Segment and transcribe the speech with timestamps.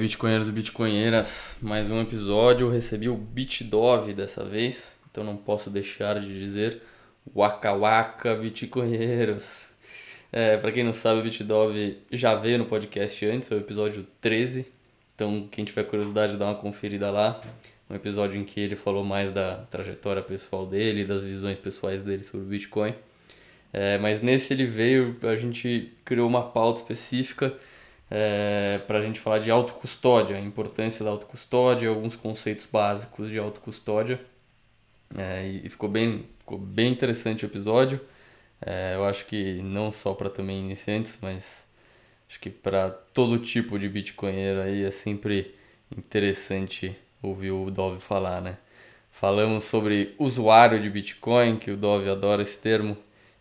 [0.00, 2.70] bitcoinheiros e bitcoinheiras, mais um episódio.
[2.70, 6.80] Recebi o BitDove dessa vez, então não posso deixar de dizer
[7.36, 9.68] Waka Waka bitcoinheiros.
[10.32, 14.06] É, para quem não sabe, o BitDove já veio no podcast antes, é o episódio
[14.22, 14.64] 13.
[15.14, 17.38] Então, quem tiver curiosidade, dá uma conferida lá.
[17.90, 22.24] Um episódio em que ele falou mais da trajetória pessoal dele, das visões pessoais dele
[22.24, 22.94] sobre o Bitcoin.
[23.70, 27.54] É, mas nesse ele veio, a gente criou uma pauta específica
[28.10, 33.38] é, para a gente falar de autocustódia, a importância da autocustódia, alguns conceitos básicos de
[33.38, 34.20] autocustódia.
[35.16, 38.00] É, e ficou bem, ficou bem interessante o episódio.
[38.60, 41.66] É, eu acho que não só para também iniciantes, mas
[42.28, 45.54] acho que para todo tipo de bitcoinheiro aí é sempre
[45.96, 48.56] interessante ouvir o Dove falar, né?
[49.10, 52.96] Falamos sobre usuário de Bitcoin, que o Dove adora esse termo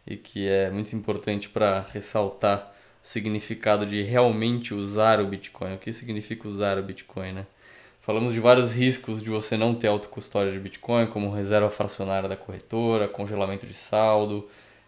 [0.06, 2.76] e que é muito importante para ressaltar
[3.10, 5.74] significado de realmente usar o Bitcoin.
[5.74, 7.48] O que significa usar o Bitcoin, né?
[8.02, 12.38] Falamos de vários riscos de você não ter autocustódia de Bitcoin, como reserva fracionária da
[12.38, 14.48] corretora, congelamento de saldo,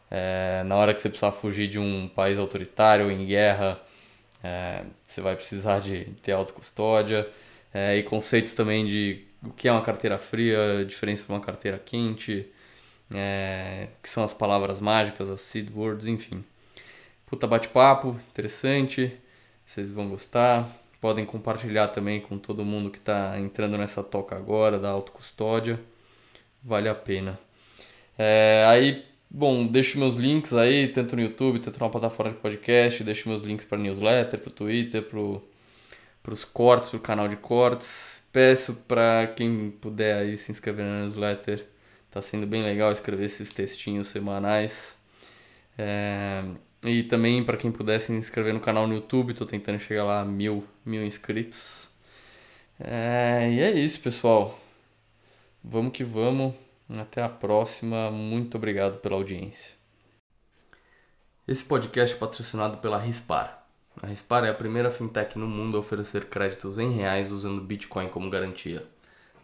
[0.10, 3.80] é, na hora que você precisar fugir de um país autoritário em guerra,
[4.44, 7.28] é, você vai precisar de ter autocustódia,
[7.74, 11.80] é, e conceitos também de o que é uma carteira fria, diferença para uma carteira
[11.80, 12.48] quente,
[13.14, 16.44] é, que são as palavras mágicas, as seed words, enfim.
[17.32, 19.18] Puta bate-papo, interessante,
[19.66, 20.70] vocês vão gostar.
[21.00, 25.80] Podem compartilhar também com todo mundo que está entrando nessa toca agora da autocustódia.
[26.62, 27.40] Vale a pena.
[28.18, 33.02] É, aí, bom, deixo meus links aí, tanto no YouTube, tanto na plataforma de podcast.
[33.02, 37.38] Deixo meus links para newsletter, para o Twitter, para os cortes, para o canal de
[37.38, 38.22] cortes.
[38.34, 41.66] Peço para quem puder aí se inscrever na newsletter
[42.12, 44.98] Tá sendo bem legal escrever esses textinhos semanais.
[45.78, 46.44] É...
[46.84, 50.22] E também para quem pudesse se inscrever no canal no YouTube, tô tentando chegar lá
[50.22, 51.88] a mil, mil inscritos.
[52.80, 53.52] É...
[53.52, 54.60] E é isso, pessoal.
[55.64, 56.54] Vamos que vamos.
[56.98, 58.10] Até a próxima.
[58.10, 59.76] Muito obrigado pela audiência.
[61.48, 63.66] Esse podcast é patrocinado pela Rispar.
[64.02, 68.08] A Rispar é a primeira fintech no mundo a oferecer créditos em reais usando Bitcoin
[68.08, 68.86] como garantia.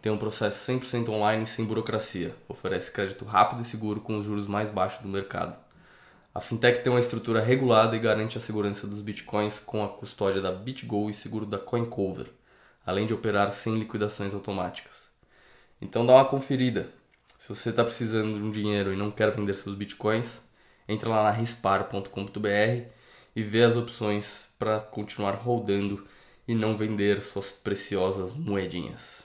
[0.00, 2.34] Tem um processo 100% online sem burocracia.
[2.48, 5.67] Oferece crédito rápido e seguro com os juros mais baixos do mercado.
[6.34, 10.40] A fintech tem uma estrutura regulada e garante a segurança dos bitcoins com a custódia
[10.40, 12.26] da BitGo e seguro da CoinCover,
[12.86, 15.08] além de operar sem liquidações automáticas.
[15.80, 16.90] Então dá uma conferida.
[17.38, 20.40] Se você está precisando de um dinheiro e não quer vender seus bitcoins,
[20.88, 22.88] entra lá na rispar.com.br
[23.34, 26.04] e vê as opções para continuar rodando
[26.46, 29.24] e não vender suas preciosas moedinhas.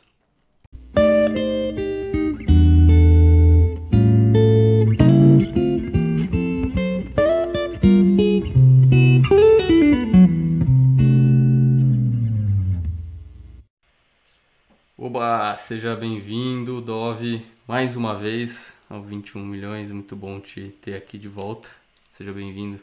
[15.23, 19.89] Oba, seja bem-vindo, Dove, mais uma vez ao 21 milhões.
[19.89, 21.69] Muito bom te ter aqui de volta.
[22.11, 22.77] Seja bem-vindo.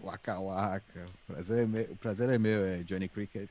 [0.00, 1.04] Waka waka.
[1.28, 3.48] O prazer é meu, o prazer é, meu é Johnny Cricket.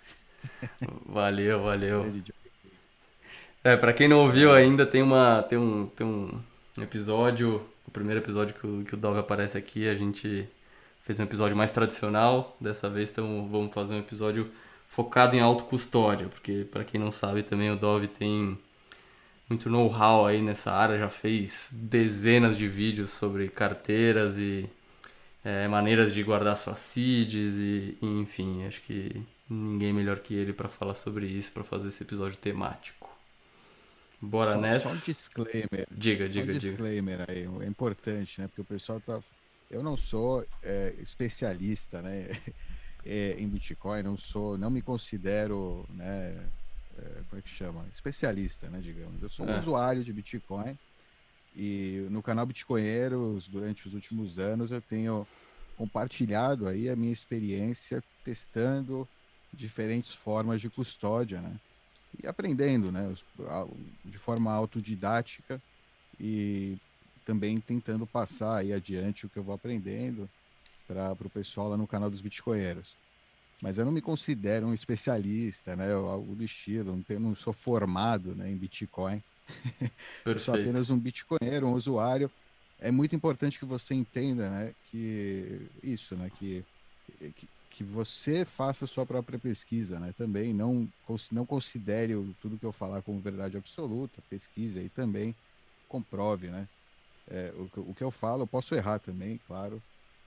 [1.05, 2.05] Valeu, valeu.
[3.61, 6.41] É, pra quem não ouviu ainda, tem, uma, tem, um, tem um
[6.81, 10.47] episódio, o primeiro episódio que o, que o Dove aparece aqui, a gente
[11.01, 12.55] fez um episódio mais tradicional.
[12.57, 14.49] Dessa vez então, vamos fazer um episódio
[14.87, 18.57] focado em autocustódia, porque para quem não sabe também o Dove tem
[19.47, 24.67] muito know-how aí nessa área, já fez dezenas de vídeos sobre carteiras e
[25.43, 30.51] é, maneiras de guardar suas seeds e, e, enfim, acho que ninguém melhor que ele
[30.51, 33.15] para falar sobre isso, para fazer esse episódio temático.
[34.19, 34.89] Bora só, nessa.
[34.89, 35.87] Só um disclaimer.
[35.91, 37.31] Diga, diga, um disclaimer diga.
[37.31, 38.47] aí, é importante, né?
[38.47, 39.19] Porque o pessoal tá.
[39.69, 42.29] Eu não sou é, especialista, né?
[43.07, 46.35] É, em Bitcoin, não sou, não me considero, né?
[46.97, 47.85] É, como é que chama?
[47.93, 48.79] Especialista, né?
[48.79, 49.21] Digamos.
[49.21, 49.59] Eu sou um é.
[49.59, 50.77] usuário de Bitcoin
[51.55, 55.25] e no canal Bitcoinheiros, durante os últimos anos, eu tenho
[55.77, 59.07] compartilhado aí a minha experiência testando
[59.53, 61.55] diferentes formas de custódia, né?
[62.21, 63.13] e aprendendo, né,
[64.05, 65.61] de forma autodidática
[66.19, 66.77] e
[67.25, 70.29] também tentando passar aí adiante o que eu vou aprendendo
[70.87, 72.95] para o pessoal lá no canal dos Bitcoinheiros.
[73.61, 77.51] Mas eu não me considero um especialista, né, algo do estilo, não, tenho, não sou
[77.51, 79.21] formado né, em Bitcoin.
[80.39, 82.29] sou apenas um Bitcoinheiro, um usuário.
[82.79, 86.63] É muito importante que você entenda, né, que isso, né, que,
[87.35, 87.47] que
[87.77, 90.11] que você faça a sua própria pesquisa, né?
[90.17, 90.89] Também não,
[91.31, 95.35] não considere tudo que eu falar como verdade absoluta, pesquise aí também,
[95.87, 96.67] comprove, né?
[97.29, 99.79] É, o, o, que eu falo, eu posso errar também, claro.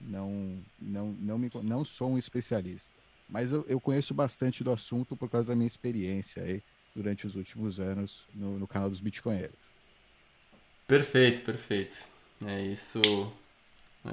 [0.07, 2.91] Não, não, não, me, não sou um especialista.
[3.29, 6.61] Mas eu, eu, conheço bastante do assunto por causa da minha experiência aí
[6.93, 9.55] durante os últimos anos no, no canal dos Bitcoinheiros.
[10.85, 11.95] Perfeito, perfeito.
[12.45, 13.01] É isso,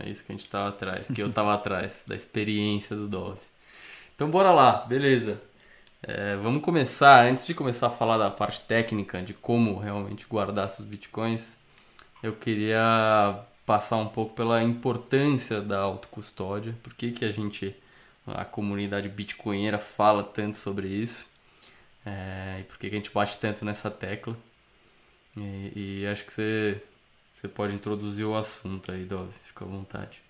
[0.01, 3.41] é isso que a gente estava atrás, que eu estava atrás, da experiência do Dove.
[4.15, 5.43] Então bora lá, beleza.
[6.01, 10.69] É, vamos começar, antes de começar a falar da parte técnica, de como realmente guardar
[10.69, 11.59] seus bitcoins,
[12.23, 17.77] eu queria passar um pouco pela importância da autocustódia, por que, que a gente,
[18.27, 21.27] a comunidade bitcoinheira fala tanto sobre isso,
[22.07, 24.35] é, e por que, que a gente bate tanto nessa tecla.
[25.37, 26.83] E, e, acho que você,
[27.35, 30.23] você pode introduzir o assunto aí, Dove, fica à vontade.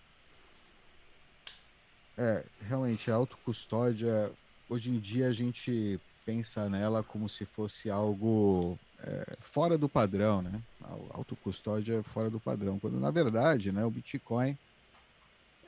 [2.18, 4.32] É, realmente, a autocustódia
[4.68, 10.42] hoje em dia a gente pensa nela como se fosse algo é, fora do padrão,
[10.42, 10.60] né?
[10.82, 14.56] A autocustódia é fora do padrão, quando na verdade, né, o Bitcoin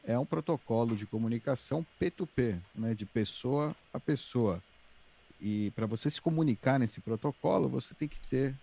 [0.05, 4.63] é um protocolo de comunicação P2P, né, de pessoa a pessoa.
[5.41, 8.55] E para você se comunicar nesse protocolo, você tem que ter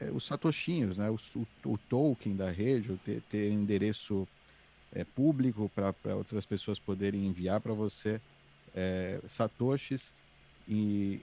[0.00, 4.26] é, os satoshinhos, né, o, o, o, token da rede, ter, ter endereço
[4.92, 8.20] é, público para outras pessoas poderem enviar para você
[8.74, 10.10] é, satoshis
[10.68, 11.20] e,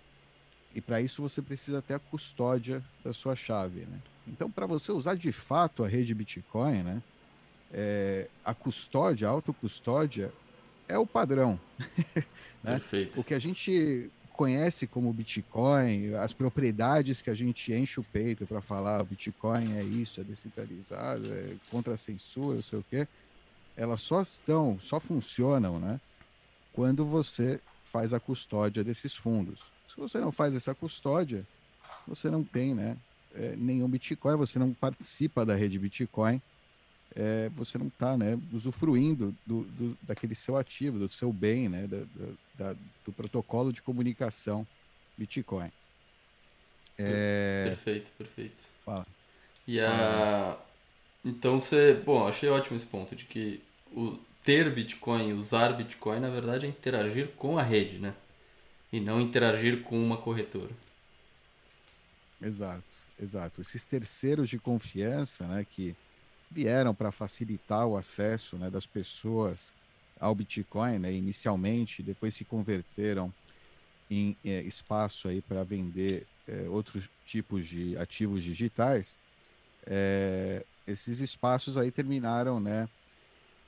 [0.73, 3.99] e para isso você precisa ter a custódia da sua chave, né?
[4.27, 7.03] Então, para você usar de fato a rede Bitcoin, né,
[7.71, 10.31] é, a custódia, a autocustódia
[10.87, 11.59] é o padrão.
[12.63, 12.73] né?
[12.73, 13.19] Perfeito.
[13.19, 18.47] O que a gente conhece como Bitcoin, as propriedades que a gente enche o peito
[18.47, 23.07] para falar Bitcoin é isso, é descentralizado, é contra a censura, não sei o quê,
[23.75, 25.99] elas só estão, só funcionam, né?
[26.73, 27.61] quando você
[27.91, 29.61] faz a custódia desses fundos.
[29.93, 31.45] Se você não faz essa custódia,
[32.07, 32.97] você não tem né,
[33.35, 36.41] é, nenhum Bitcoin, você não participa da rede Bitcoin,
[37.15, 41.87] é, você não está né, usufruindo do, do, daquele seu ativo, do seu bem, né,
[41.87, 42.05] da,
[42.55, 42.75] da,
[43.05, 44.65] do protocolo de comunicação
[45.15, 45.71] Bitcoin.
[46.97, 47.65] É...
[47.67, 48.61] Perfeito, perfeito.
[48.83, 49.05] Fala.
[49.67, 50.57] E a...
[51.23, 51.93] Então você.
[51.93, 53.61] Bom, achei ótimo esse ponto de que
[53.91, 58.13] o, ter Bitcoin, usar Bitcoin, na verdade é interagir com a rede, né?
[58.93, 60.69] E não interagir com uma corretora.
[62.39, 62.83] Exato,
[63.19, 63.59] exato.
[63.59, 65.95] Esses terceiros de confiança, né, que
[66.51, 69.73] vieram para facilitar o acesso né, das pessoas
[70.19, 73.33] ao Bitcoin, né, inicialmente, depois se converteram
[74.11, 79.17] em é, espaço aí para vender é, outros tipos de ativos digitais.
[79.87, 82.87] É, esses espaços aí terminaram, né,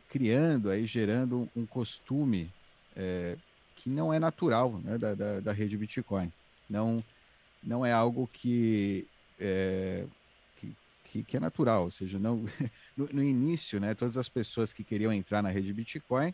[0.08, 2.48] criando, aí gerando um costume
[3.86, 6.34] que não é natural né, da, da, da, rede Bitcoin.
[6.68, 7.02] Não,
[7.64, 9.08] não é algo que
[9.40, 10.06] é,
[11.06, 12.44] que, que, é natural, ou seja, não,
[12.98, 16.34] no, no, início, né, todas as pessoas que queriam entrar na rede Bitcoin,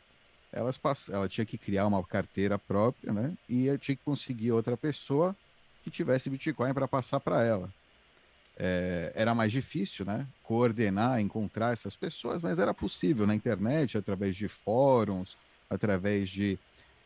[0.52, 1.10] elas pass...
[1.10, 5.36] ela tinha que criar uma carteira própria, né, e tinha que conseguir outra pessoa
[5.84, 7.72] que tivesse Bitcoin para passar para ela
[8.64, 10.28] é, era mais difícil, né?
[10.44, 15.36] Coordenar, encontrar essas pessoas, mas era possível na internet, através de fóruns,
[15.68, 16.60] através de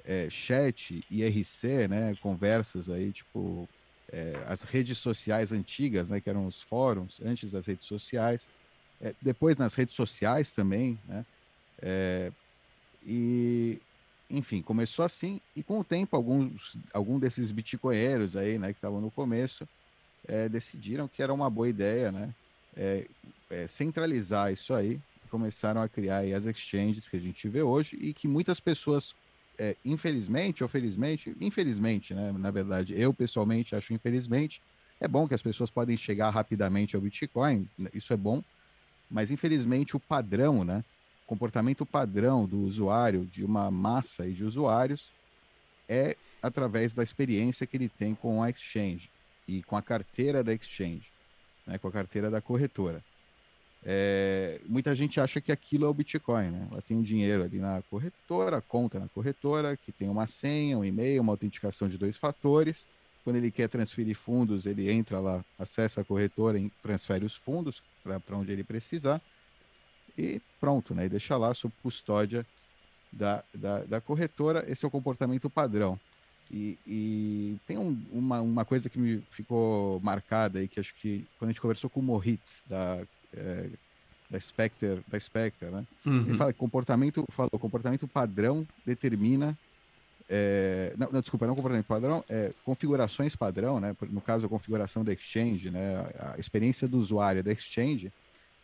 [0.06, 2.16] é, chat, IRC, né?
[2.18, 3.70] Conversas aí, tipo,
[4.12, 6.22] é, as redes sociais antigas, né?
[6.22, 8.50] Que eram os fóruns, antes das redes sociais.
[9.02, 11.26] É, depois nas redes sociais também, né?
[11.82, 12.34] É,
[13.02, 13.82] e,
[14.30, 18.74] enfim, começou assim, e com o tempo, alguns, algum desses bitcoinheiros aí, né?
[18.74, 19.68] Que estavam no começo,
[20.28, 22.36] é, decidiram que era uma boa ideia, né?
[23.50, 28.14] É, centralizar isso aí, começaram a criar as exchanges que a gente vê hoje e
[28.14, 29.14] que muitas pessoas,
[29.60, 32.32] é, infelizmente ou felizmente, infelizmente, né?
[32.34, 34.62] Na verdade, eu pessoalmente acho infelizmente,
[35.00, 38.44] é bom que as pessoas podem chegar rapidamente ao Bitcoin, isso é bom,
[39.10, 40.84] mas infelizmente o padrão, né?
[41.26, 45.14] comportamento padrão do usuário, de uma massa de usuários,
[45.90, 49.12] é através da experiência que ele tem com a exchange
[49.48, 51.12] e com a carteira da exchange,
[51.66, 53.04] né, com a carteira da corretora.
[53.88, 56.68] É, muita gente acha que aquilo é o Bitcoin, né?
[56.72, 60.84] Ela tem um dinheiro ali na corretora, conta na corretora, que tem uma senha, um
[60.84, 62.88] e-mail, uma autenticação de dois fatores.
[63.24, 67.84] Quando ele quer transferir fundos, ele entra lá, acessa a corretora e transfere os fundos
[68.04, 69.22] para onde ele precisar.
[70.18, 71.06] E pronto, né?
[71.06, 72.44] E deixa lá sob custódia
[73.12, 74.66] da, da, da corretora.
[74.68, 76.00] Esse é o comportamento padrão.
[76.50, 81.26] E, e tem um, uma, uma coisa que me ficou marcada aí, que acho que
[81.38, 83.70] quando a gente conversou com o Moritz, da, é,
[84.30, 85.86] da Spectre, da Spectre, né?
[86.06, 86.22] Uhum.
[86.22, 89.58] Ele fala que comportamento, falou, comportamento padrão determina
[90.28, 93.96] é, não, não, desculpa, não comportamento padrão, é configurações padrão, né?
[94.10, 96.06] No caso, a configuração da exchange, né?
[96.20, 98.12] A experiência do usuário da exchange,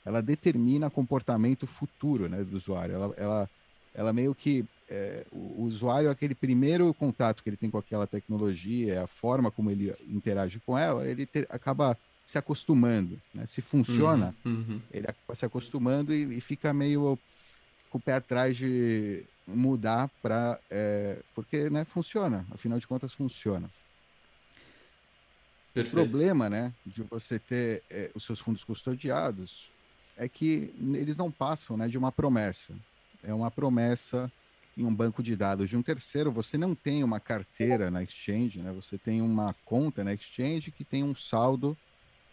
[0.04, 2.44] ela determina comportamento futuro, né?
[2.44, 2.96] Do usuário.
[2.96, 3.50] Ela, ela,
[3.94, 9.04] ela meio que é, o usuário, aquele primeiro contato que ele tem com aquela tecnologia,
[9.04, 11.96] a forma como ele interage com ela, ele te, acaba
[12.32, 13.22] se acostumando.
[13.34, 13.46] Né?
[13.46, 14.82] Se funciona, uhum, uhum.
[14.90, 17.20] ele acaba se acostumando e, e, fica meio
[17.90, 20.58] com o pé atrás de mudar para.
[20.70, 23.70] É, porque né, funciona, afinal de contas, funciona.
[25.74, 25.94] Perfeito.
[25.94, 29.70] O problema né, de você ter é, os seus fundos custodiados
[30.18, 32.74] é que eles não passam né, de uma promessa.
[33.24, 34.32] É uma promessa
[34.78, 36.32] em um banco de dados de um terceiro.
[36.32, 38.72] Você não tem uma carteira na exchange, né?
[38.72, 41.78] você tem uma conta na exchange que tem um saldo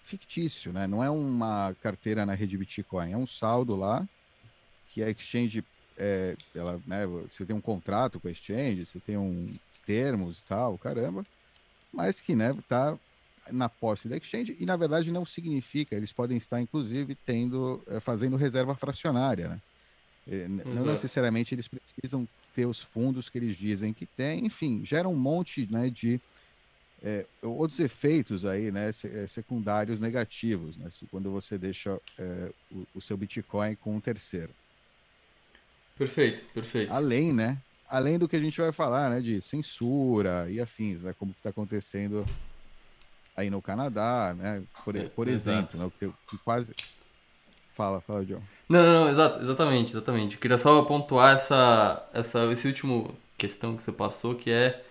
[0.08, 0.86] fictício, né?
[0.86, 4.06] não é uma carteira na rede Bitcoin, é um saldo lá
[4.92, 5.62] que a exchange.
[6.00, 9.52] É, ela, né, você tem um contrato com a exchange, você tem um
[9.84, 11.24] termos e tal, caramba,
[11.92, 12.96] mas que né, tá
[13.50, 17.98] na posse da exchange e na verdade não significa, eles podem estar inclusive tendo, eh,
[17.98, 19.60] fazendo reserva fracionária, né?
[20.30, 25.08] Eh, não necessariamente eles precisam ter os fundos que eles dizem que tem, enfim, gera
[25.08, 26.20] um monte né, de
[27.02, 28.90] é, outros efeitos aí, né,
[29.28, 34.50] secundários negativos, né, quando você deixa é, o, o, seu Bitcoin com um terceiro.
[35.96, 36.92] Perfeito, perfeito.
[36.92, 41.14] Além, né, além do que a gente vai falar, né, de censura e afins, né,
[41.18, 42.24] como está acontecendo
[43.38, 44.62] aí no Canadá, né?
[44.84, 45.90] Por, é, por exemplo, né?
[45.98, 46.74] Que, que quase.
[47.72, 48.42] Fala, fala, John.
[48.68, 50.34] Não, não, não, exato, exatamente, exatamente.
[50.34, 54.84] Eu queria só pontuar essa, essa, esse último questão que você passou, que é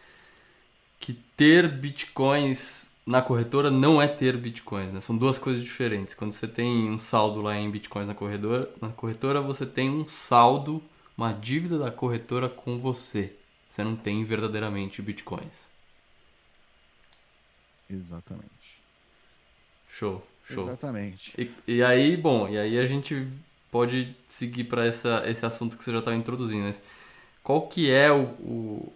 [1.00, 5.00] que ter bitcoins na corretora não é ter bitcoins, né?
[5.00, 6.14] São duas coisas diferentes.
[6.14, 10.06] Quando você tem um saldo lá em bitcoins na corretora, na corretora você tem um
[10.06, 10.84] saldo,
[11.18, 13.34] uma dívida da corretora com você.
[13.70, 15.68] Você não tem verdadeiramente bitcoins.
[17.90, 18.48] Exatamente.
[19.90, 20.64] Show, show.
[20.66, 21.34] Exatamente.
[21.38, 23.26] E, e aí, bom, e aí a gente
[23.72, 26.66] pode seguir para esse assunto que você já estava introduzindo.
[26.66, 26.82] Mas
[27.42, 28.94] qual que é o, o,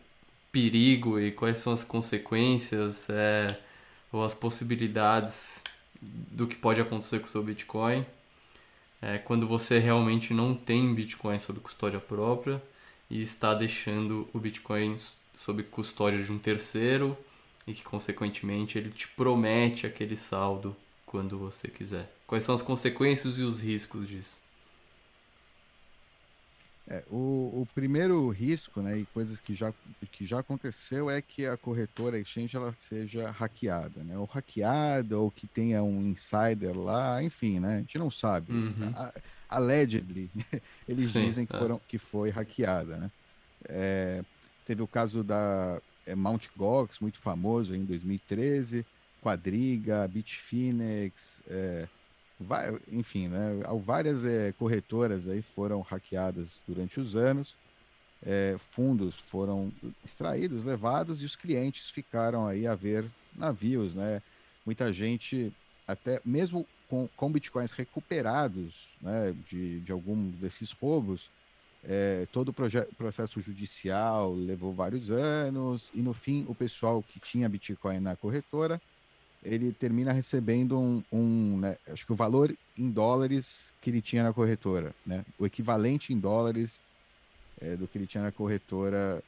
[0.51, 3.59] perigo e quais são as consequências é,
[4.11, 5.61] ou as possibilidades
[6.01, 8.05] do que pode acontecer com o seu Bitcoin
[9.01, 12.61] é, quando você realmente não tem Bitcoin sob custódia própria
[13.09, 14.95] e está deixando o Bitcoin
[15.35, 17.17] sob custódia de um terceiro
[17.65, 22.11] e que, consequentemente, ele te promete aquele saldo quando você quiser.
[22.27, 24.40] Quais são as consequências e os riscos disso?
[26.91, 29.73] É, o, o, primeiro risco, né, e coisas que já,
[30.11, 35.31] que já aconteceu é que a corretora exchange ela seja hackeada, né, ou hackeada, ou
[35.31, 38.51] que tenha um insider lá, enfim, né, a gente não sabe.
[38.51, 38.91] Uhum.
[38.93, 39.13] A,
[39.47, 40.29] allegedly,
[40.85, 41.59] eles Sim, dizem que, é.
[41.59, 43.11] foram, que foi hackeada, né.
[43.69, 44.21] É,
[44.65, 48.85] teve o caso da é, Mount Gox, muito famoso em 2013,
[49.21, 51.87] Quadriga, Bitfinex, é,
[52.91, 57.55] enfim, né, várias é, corretoras aí foram hackeadas durante os anos,
[58.23, 59.71] é, fundos foram
[60.03, 63.05] extraídos, levados e os clientes ficaram aí a ver
[63.35, 64.21] navios, né?
[64.65, 65.51] Muita gente,
[65.87, 71.29] até mesmo com, com bitcoins recuperados né, de, de algum desses roubos,
[71.83, 72.53] é, todo o
[72.95, 78.79] processo judicial levou vários anos e no fim o pessoal que tinha Bitcoin na corretora
[79.43, 84.23] ele termina recebendo um, um né, acho que o valor em dólares que ele tinha
[84.23, 86.81] na corretora, né, o equivalente em dólares
[87.59, 89.23] é, do que ele tinha na corretora,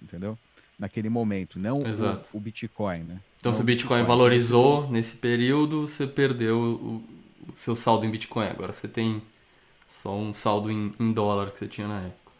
[0.00, 0.38] entendeu?
[0.78, 3.20] Naquele momento, não o, o, Bitcoin, né?
[3.38, 7.04] Então, não se o Bitcoin, Bitcoin valorizou nesse período, você perdeu o,
[7.50, 8.46] o seu saldo em Bitcoin.
[8.46, 9.22] Agora você tem
[9.86, 12.32] só um saldo em, em dólar que você tinha na época.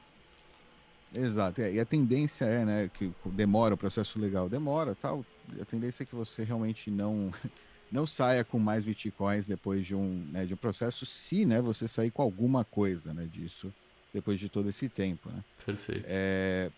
[1.14, 1.62] Exato.
[1.62, 5.24] É, e a tendência é, né, que demora o processo legal, demora, tal.
[5.60, 7.32] A tendência é que você realmente não
[7.90, 11.86] não saia com mais bitcoins depois de um, né, de um processo, se, né, você
[11.86, 13.72] sair com alguma coisa, né, disso
[14.12, 15.44] depois de todo esse tempo, né?
[15.64, 16.06] Perfeito.
[16.08, 16.70] É,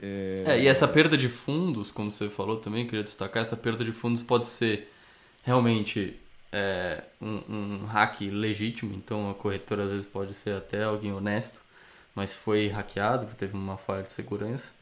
[0.00, 0.44] é...
[0.46, 3.92] é, e essa perda de fundos, como você falou também, queria destacar, essa perda de
[3.92, 4.88] fundos pode ser
[5.42, 6.16] realmente
[6.52, 11.60] é, um, um hack legítimo, então a corretora às vezes pode ser até alguém honesto,
[12.14, 14.72] mas foi hackeado, teve uma falha de segurança.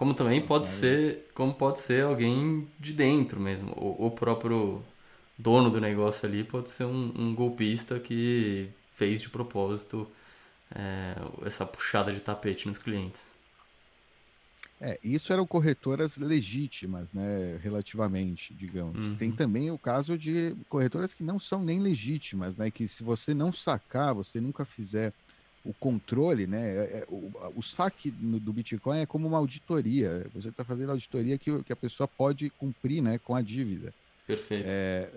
[0.00, 4.82] Como também pode ser, como pode ser alguém de dentro mesmo, o, o próprio
[5.36, 10.10] dono do negócio ali pode ser um, um golpista que fez de propósito
[10.74, 11.14] é,
[11.44, 13.22] essa puxada de tapete nos clientes.
[14.80, 18.96] É, isso eram corretoras legítimas, né, relativamente, digamos.
[18.96, 19.16] Uhum.
[19.16, 23.34] Tem também o caso de corretoras que não são nem legítimas, né, que se você
[23.34, 25.12] não sacar, você nunca fizer
[25.64, 30.26] o controle, né, é, é o, o, saque no, do Bitcoin é como uma auditoria.
[30.34, 33.92] Você está fazendo auditoria que, que a pessoa pode cumprir, né, com a dívida.
[34.26, 34.64] Perfeito.
[34.66, 35.10] É,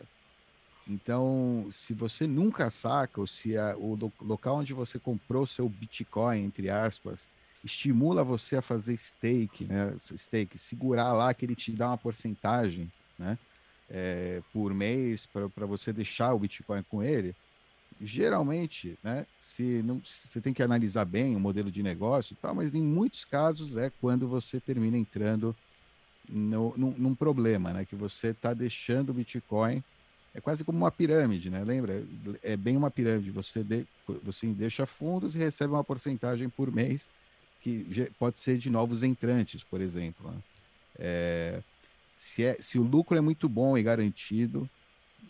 [0.88, 6.44] então, se você nunca saca, ou se a, o local onde você comprou seu Bitcoin,
[6.44, 7.30] entre aspas,
[7.64, 9.96] estimula você a fazer stake, né?
[10.00, 13.38] Stake, segurar lá que ele te dá uma porcentagem, né?
[13.90, 17.34] É, por mês para você deixar o Bitcoin com ele.
[18.06, 19.26] Geralmente, né?
[19.40, 23.24] Se não, você tem que analisar bem o modelo de negócio, tal, mas em muitos
[23.24, 25.56] casos é quando você termina entrando
[26.28, 27.86] no, num, num problema, né?
[27.86, 29.82] Que você está deixando o Bitcoin
[30.34, 31.64] é quase como uma pirâmide, né?
[31.64, 32.04] Lembra?
[32.42, 33.32] É bem uma pirâmide.
[33.32, 33.88] Você, de,
[34.24, 37.10] você deixa fundos e recebe uma porcentagem por mês
[37.62, 40.32] que pode ser de novos entrantes, por exemplo.
[40.32, 40.42] Né?
[41.00, 41.64] É,
[42.18, 44.70] se, é, se o lucro é muito bom e garantido,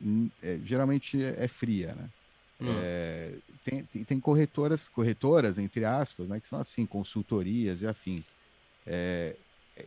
[0.02, 2.10] hum, é, geralmente é, é fria, né?
[2.64, 2.70] Hum.
[2.72, 8.32] É, tem, tem corretoras, corretoras, entre aspas, né, que são assim, consultorias e afins.
[8.86, 9.40] É,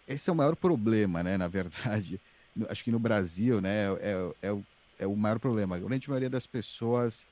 [0.07, 2.21] esse é o maior problema, né, na verdade.
[2.69, 4.67] Acho que no Brasil, né, é, é, o,
[4.99, 5.77] é o maior problema.
[5.77, 7.27] A grande maioria das pessoas,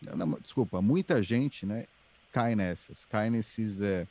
[0.00, 1.86] não, desculpa, muita gente, né,
[2.32, 4.08] cai nessas, cai nesses, é,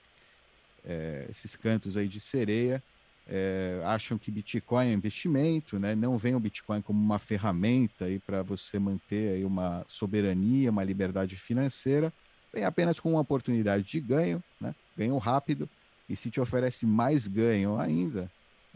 [0.84, 2.84] é, esses cantos aí de sereia,
[3.27, 5.96] é, acham que Bitcoin é investimento, né?
[5.96, 11.36] não veem o Bitcoin como uma ferramenta para você manter aí uma soberania, uma liberdade
[11.36, 12.13] financeira,
[12.53, 14.75] vem apenas com uma oportunidade de ganho, né?
[14.96, 15.67] ganho rápido,
[16.08, 18.29] e se te oferece mais ganho ainda,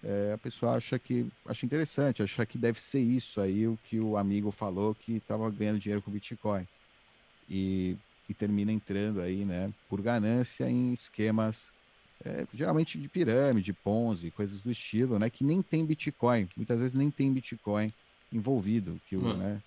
[0.04, 4.00] é, a pessoa acha que acha interessante, acha que deve ser isso aí o que
[4.00, 6.66] o amigo falou que estava ganhando dinheiro com Bitcoin.
[7.50, 11.72] E, e termina entrando aí, né, por ganância em esquemas
[12.26, 15.30] é, geralmente de pirâmide, Ponzi, coisas do estilo, né?
[15.30, 16.48] Que nem tem Bitcoin.
[16.56, 17.94] Muitas vezes nem tem Bitcoin
[18.32, 19.00] envolvido.
[19.08, 19.62] Que o, né?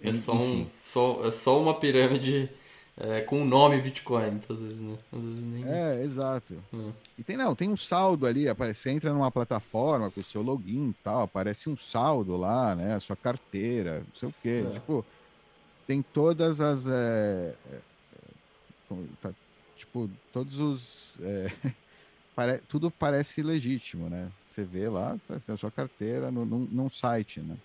[0.00, 2.50] É só, um, só, é só uma pirâmide
[2.96, 4.96] é, com o nome Bitcoin, muitas vezes, né?
[5.12, 5.64] Às vezes nem...
[5.66, 6.62] É, exato.
[6.72, 6.92] É.
[7.18, 10.42] E tem, não, tem um saldo ali, aparece, você entra numa plataforma com o seu
[10.42, 12.94] login e tal, aparece um saldo lá, né?
[12.94, 14.68] A sua carteira, não sei o quê.
[14.68, 14.74] É.
[14.74, 15.04] Tipo,
[15.86, 16.86] tem todas as.
[16.86, 17.80] É, é
[19.20, 19.34] tá,
[19.94, 21.16] tipo, todos os.
[21.20, 21.46] É,
[22.34, 24.30] pare, tudo parece legítimo, né?
[24.44, 25.16] Você vê lá,
[25.48, 27.56] a sua carteira no, num, num site, né?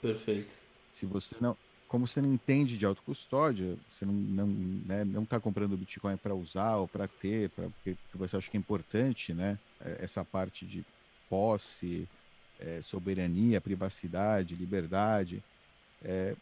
[0.00, 0.54] Perfeito.
[0.92, 1.56] Se você não.
[1.88, 6.32] Como você não entende de autocustódia, você não não né, não está comprando Bitcoin para
[6.32, 9.58] usar ou para ter, porque, porque você acha que é importante, né?
[9.80, 10.84] É, essa parte de
[11.28, 12.06] posse,
[12.60, 15.42] é, soberania, privacidade, liberdade.
[16.04, 16.36] É,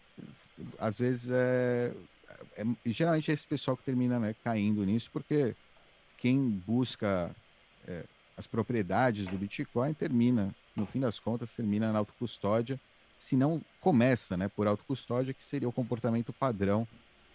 [0.78, 1.94] às vezes é,
[2.56, 5.54] é, geralmente é esse pessoal que termina né, caindo nisso, porque
[6.16, 7.34] quem busca
[7.86, 8.04] é,
[8.36, 12.78] as propriedades do Bitcoin termina, no fim das contas, termina na autocustódia,
[13.18, 16.86] se não começa né, por autocustódia, que seria o comportamento padrão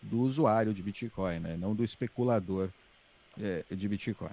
[0.01, 2.69] do usuário de Bitcoin, né, não do especulador
[3.39, 4.31] é, de Bitcoin.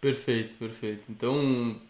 [0.00, 1.10] Perfeito, perfeito.
[1.10, 1.80] Então,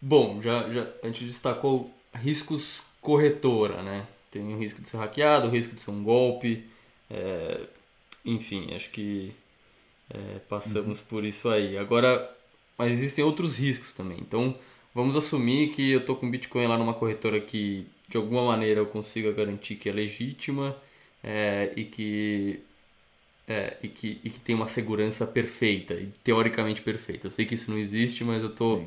[0.00, 4.06] bom, já, já a gente destacou riscos corretora, né?
[4.30, 6.68] Tem o risco de ser hackeado, o risco de ser um golpe,
[7.10, 7.60] é,
[8.24, 9.32] enfim, acho que
[10.08, 11.06] é, passamos uhum.
[11.06, 11.76] por isso aí.
[11.76, 12.30] Agora,
[12.78, 14.18] mas existem outros riscos também.
[14.20, 14.56] Então,
[14.94, 18.86] vamos assumir que eu estou com Bitcoin lá numa corretora que, de alguma maneira, eu
[18.86, 20.76] consiga garantir que é legítima
[21.22, 22.60] é, e que
[23.50, 27.26] é, e, que, e que tem uma segurança perfeita, teoricamente perfeita.
[27.26, 28.84] Eu sei que isso não existe, mas eu tô,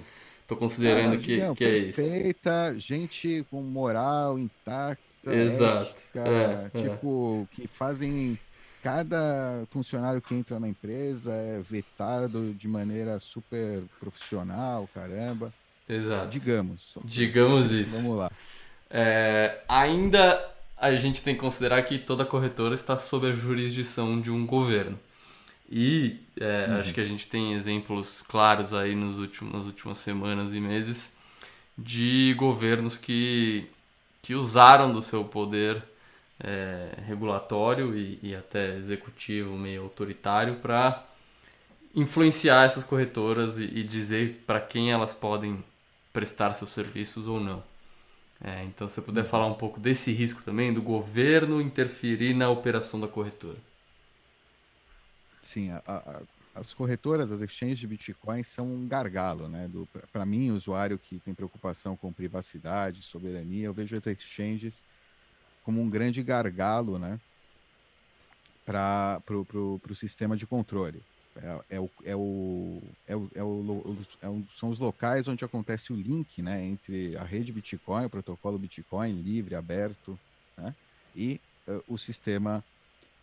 [0.47, 2.01] tô considerando que, não, que é isso.
[2.01, 5.91] Perfeita, gente com moral intacta, Exato.
[5.91, 7.55] Ética, é, é, tipo, é.
[7.55, 8.37] que fazem
[8.81, 15.53] cada funcionário que entra na empresa é vetado de maneira super profissional, caramba.
[15.87, 16.27] Exato.
[16.27, 16.95] Digamos.
[17.05, 18.03] Digamos isso.
[18.03, 18.31] Vamos lá.
[18.89, 24.29] É, ainda a gente tem que considerar que toda corretora está sob a jurisdição de
[24.29, 24.99] um governo.
[25.69, 26.79] E é, uhum.
[26.79, 31.15] acho que a gente tem exemplos claros aí nos últimos, nas últimas semanas e meses
[31.77, 33.67] de governos que
[34.23, 35.83] que usaram do seu poder
[36.39, 41.05] é, regulatório e, e, até executivo meio autoritário para
[41.93, 45.63] influenciar essas corretoras e, e dizer para quem elas podem
[46.13, 47.61] prestar seus serviços ou não.
[48.41, 52.49] É, então, se você puder falar um pouco desse risco também, do governo interferir na
[52.49, 53.57] operação da corretora.
[55.41, 56.21] Sim, a, a,
[56.55, 59.69] as corretoras, as exchanges de Bitcoin são um gargalo, né?
[60.11, 64.83] Para mim, usuário que tem preocupação com privacidade, soberania, eu vejo as exchanges
[65.63, 67.19] como um grande gargalo, né?
[68.65, 71.01] Para o sistema de controle.
[71.35, 75.43] É, é, o, é, o, é, o, é, o, é o, são os locais onde
[75.43, 80.19] acontece o link né, entre a rede Bitcoin, o protocolo Bitcoin livre, aberto,
[80.55, 80.75] né,
[81.15, 82.63] e uh, o sistema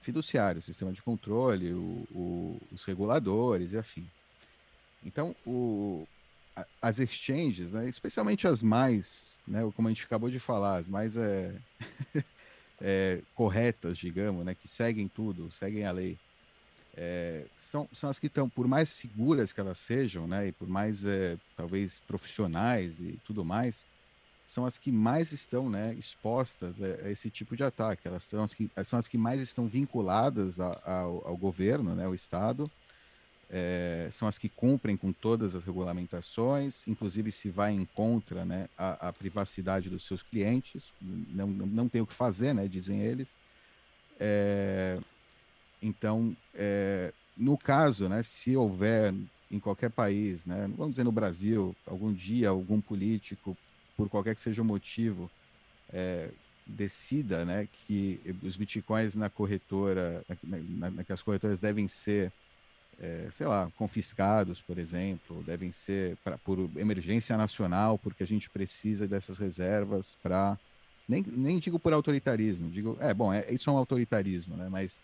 [0.00, 4.06] fiduciário, o sistema de controle, o, o, os reguladores e afim.
[5.04, 6.06] Então, o,
[6.56, 10.88] a, as exchanges, né, especialmente as mais, né, como a gente acabou de falar, as
[10.88, 11.54] mais é,
[12.80, 16.18] é, corretas, digamos, né, que seguem tudo, seguem a lei,
[16.96, 20.68] é, são, são as que estão, por mais seguras que elas sejam, né, e por
[20.68, 21.02] mais
[21.56, 23.86] talvez profissionais e tudo mais,
[24.50, 28.08] são as que mais estão né, expostas a, a, esse tipo de ataque.
[28.08, 32.04] Elas são as que, são as que mais estão vinculadas a, ao, ao, governo, né,
[32.04, 32.68] ao Estado,
[33.48, 38.68] é, são as que cumprem com todas as regulamentações, inclusive se vai em contra né,
[38.76, 43.00] a, a privacidade dos seus clientes, não, não, não tem o que fazer, né, dizem
[43.02, 43.28] eles.
[44.18, 44.98] É,
[45.80, 49.14] então, é, no caso, né, se houver
[49.48, 53.56] em qualquer país, né, vamos dizer no Brasil, algum dia algum político,
[54.00, 55.30] por qualquer que seja o motivo,
[55.92, 56.30] é,
[56.66, 62.32] decida né, que os bitcoins na corretora, na, na, que as corretoras devem ser,
[62.98, 68.48] é, sei lá, confiscados, por exemplo, devem ser pra, por emergência nacional, porque a gente
[68.48, 70.58] precisa dessas reservas para.
[71.06, 74.98] Nem, nem digo por autoritarismo, digo, é bom, é, isso é um autoritarismo, né, mas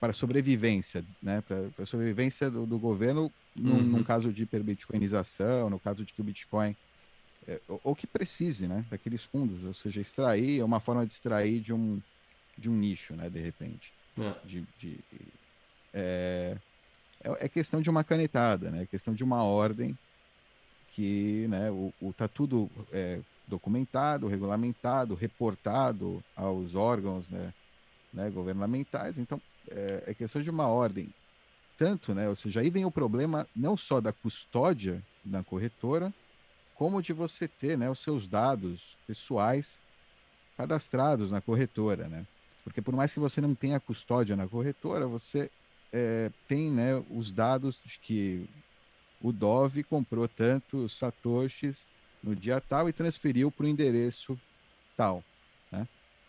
[0.00, 1.42] para sobrevivência, né?
[1.42, 3.82] Para sobrevivência do, do governo num, uhum.
[3.82, 6.74] num, caso de hiperbitcoinização, no caso de que o Bitcoin
[7.46, 8.84] é, ou, ou, que precise, né?
[8.90, 12.00] Daqueles fundos, ou seja, extrair é uma forma de extrair de um
[12.56, 13.28] de um nicho, né?
[13.28, 14.34] De repente, é.
[14.46, 14.98] de, de
[15.92, 16.56] é,
[17.22, 18.82] é, é questão de uma canetada, né?
[18.82, 19.96] É questão de uma ordem
[20.92, 21.70] que, né?
[21.70, 27.52] O, o tá tudo é, documentado, regulamentado, reportado aos órgãos, né?
[28.14, 29.18] né, governamentais.
[29.18, 31.12] Então, é, é questão de uma ordem.
[31.76, 32.28] Tanto, né?
[32.28, 36.14] Ou seja, aí vem o problema não só da custódia da corretora,
[36.74, 39.78] como de você ter né, os seus dados pessoais
[40.56, 42.24] cadastrados na corretora, né?
[42.62, 45.50] Porque por mais que você não tenha custódia na corretora, você
[45.92, 48.46] é, tem né, os dados de que
[49.22, 51.86] o Dove comprou tantos satoshis
[52.22, 54.38] no dia tal e transferiu para o endereço
[54.96, 55.22] tal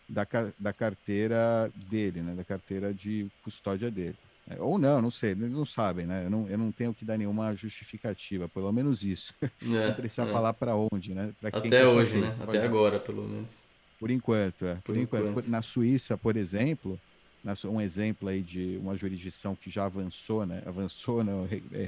[0.08, 0.26] da,
[0.58, 2.34] da carteira dele, né?
[2.34, 4.16] Da carteira de custódia dele.
[4.48, 6.24] É, ou não, não sei, eles não sabem, né?
[6.24, 9.34] Eu não, eu não tenho que dar nenhuma justificativa, pelo menos isso.
[9.62, 10.32] É, não precisa é.
[10.32, 11.32] falar para onde, né?
[11.42, 12.28] Até hoje, né?
[12.40, 13.50] Até agora, pelo menos.
[13.98, 14.74] Por enquanto, é.
[14.76, 15.28] Por, por enquanto.
[15.28, 15.48] enquanto.
[15.48, 17.00] Na Suíça, por exemplo,
[17.64, 20.62] um exemplo aí de uma jurisdição que já avançou, né?
[20.64, 21.32] Avançou, né?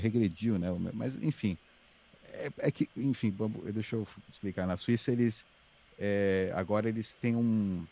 [0.01, 0.69] regrediu, né?
[0.93, 1.57] Mas, enfim,
[2.33, 3.35] é, é que, enfim,
[3.73, 4.67] deixa eu explicar.
[4.67, 5.45] Na Suíça, eles
[5.99, 7.85] é, agora eles têm um,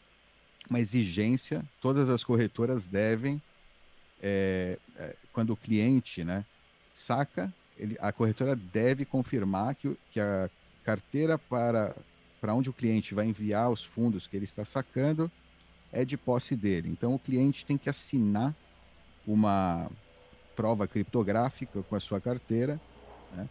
[0.70, 3.42] uma exigência, todas as corretoras devem,
[4.22, 6.44] é, é, quando o cliente né,
[6.92, 10.48] saca, ele, a corretora deve confirmar que, que a
[10.85, 11.94] carteira para,
[12.40, 15.31] para onde o cliente vai enviar os fundos que ele está sacando
[15.92, 16.88] é de posse dele.
[16.88, 18.55] Então, o cliente tem que assinar
[19.26, 19.90] uma
[20.55, 22.81] prova criptográfica com a sua carteira,
[23.35, 23.48] né?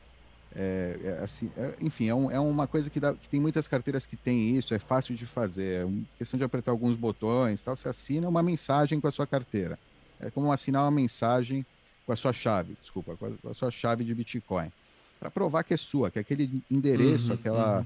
[0.58, 3.67] É, é, assim, é, enfim, é, um, é, uma coisa que, dá, que, tem muitas
[3.67, 5.86] carteiras que tem isso, é fácil de fazer.
[5.86, 7.75] É questão de apertar alguns botões, tal.
[7.75, 9.78] Você assina uma mensagem com a sua carteira.
[10.19, 11.65] É como assinar uma mensagem
[12.06, 14.71] com a sua chave, desculpa, com a, sua chave de Bitcoin,
[15.19, 17.86] para provar que é sua, que aquele endereço, uhum, aquela uhum.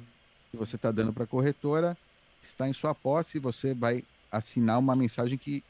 [0.51, 1.97] que você está dando para a corretora
[2.41, 3.37] está em sua posse.
[3.37, 5.63] E você vai assinar uma mensagem que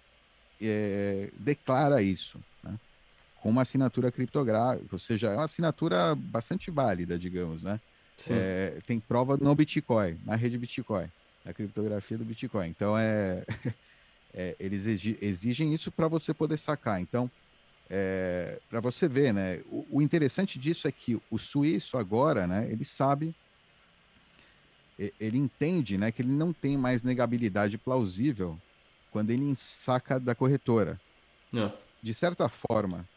[0.62, 2.40] é, declara isso
[3.42, 7.80] com uma assinatura criptográfica, ou seja, é uma assinatura bastante válida, digamos, né?
[8.30, 11.08] É, tem prova no Bitcoin, na rede Bitcoin,
[11.46, 12.68] na criptografia do Bitcoin.
[12.68, 13.46] Então, é,
[14.34, 14.86] é eles
[15.22, 17.02] exigem isso para você poder sacar.
[17.02, 17.30] Então,
[17.90, 19.62] é, para você ver, né?
[19.66, 22.70] O, o, interessante disso é que o suíço agora, né?
[22.72, 23.34] Ele sabe,
[25.20, 26.12] ele entende, né?
[26.12, 28.60] Que ele não tem mais negabilidade plausível
[29.12, 31.00] quando ele saca da corretora.
[31.52, 31.74] Não.
[32.02, 33.08] De certa forma,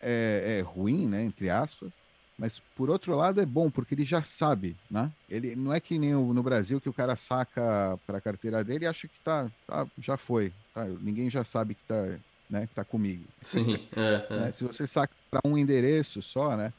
[0.00, 1.92] é, é ruim, né, entre aspas,
[2.38, 5.10] mas por outro lado é bom porque ele já sabe, né?
[5.28, 8.84] Ele não é que nem no Brasil que o cara saca para a carteira dele
[8.84, 10.84] e acha que tá, tá já foi, tá?
[10.84, 12.18] Ninguém já sabe que tá,
[12.48, 13.24] né, que tá comigo.
[13.42, 13.78] Sim.
[13.96, 14.40] É, é.
[14.40, 14.52] Né?
[14.52, 16.72] Se você saca para um endereço só, né?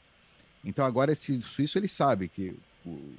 [0.64, 3.14] Então agora esse suíço ele sabe que o,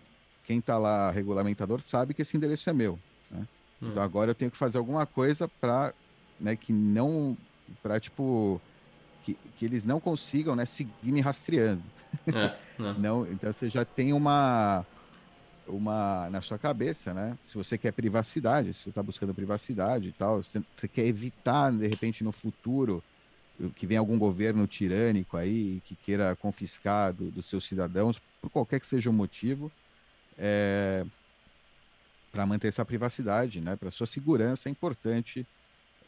[0.45, 2.97] quem tá lá regulamentador sabe que esse endereço é meu,
[3.29, 3.45] né?
[3.81, 3.89] Hum.
[3.89, 5.93] Então agora eu tenho que fazer alguma coisa para,
[6.39, 7.37] né, que não
[7.83, 8.61] para tipo
[9.23, 11.83] que, que eles não consigam né, seguir me rastreando.
[12.27, 12.93] É, não.
[12.99, 14.85] não, então você já tem uma
[15.67, 17.37] uma na sua cabeça, né?
[17.43, 21.71] Se você quer privacidade, se você está buscando privacidade e tal, você, você, quer evitar
[21.71, 23.03] de repente no futuro
[23.75, 28.79] que venha algum governo tirânico aí que queira confiscar do, dos seus cidadãos por qualquer
[28.79, 29.71] que seja o motivo,
[30.37, 31.05] é,
[32.31, 33.75] para manter essa privacidade, né?
[33.75, 35.45] Para sua segurança é importante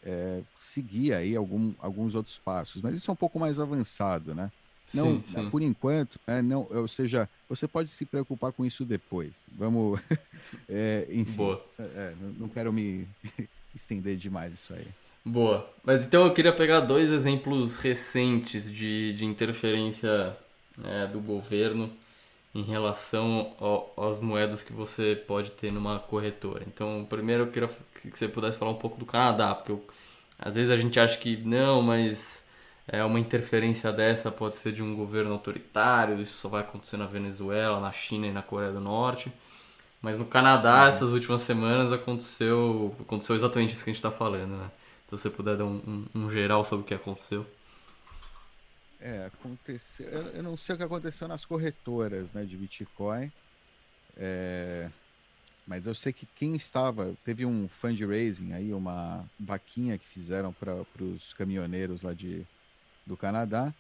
[0.04, 2.82] é, seguir aí algum, alguns outros passos.
[2.82, 4.50] Mas isso é um pouco mais avançado, né?
[4.94, 5.50] Não, sim, sim.
[5.50, 9.34] por enquanto, né, não, ou seja, você pode se preocupar com isso depois.
[9.58, 10.00] Vamos,
[10.70, 13.08] é, enfim, é, não, quero me
[13.74, 14.88] estender demais isso aí.
[15.24, 15.70] Boa.
[15.84, 20.36] Mas então eu queria pegar dois exemplos recentes de, de interferência
[20.84, 21.92] é, do governo
[22.54, 26.64] em relação ao, às moedas que você pode ter numa corretora.
[26.68, 29.86] Então, primeiro eu queria que você pudesse falar um pouco do Canadá, porque eu,
[30.38, 32.44] às vezes a gente acha que não, mas
[32.92, 37.06] é uma interferência dessa pode ser de um governo autoritário, isso só vai acontecer na
[37.06, 39.32] Venezuela, na China e na Coreia do Norte.
[40.02, 40.88] Mas no Canadá, uhum.
[40.90, 44.70] essas últimas semanas aconteceu, aconteceu exatamente isso que a gente está falando, né?
[45.06, 47.46] Então, se você puder dar um, um, um geral sobre o que aconteceu.
[49.00, 50.08] É, aconteceu.
[50.08, 53.32] Eu não sei o que aconteceu nas corretoras né, de Bitcoin.
[54.18, 54.90] É,
[55.66, 57.16] mas eu sei que quem estava.
[57.24, 62.46] Teve um fundraising aí, uma vaquinha que fizeram para os caminhoneiros lá de,
[63.12, 63.74] do Canadá,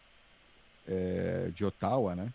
[0.88, 2.32] é, de Ottawa, né?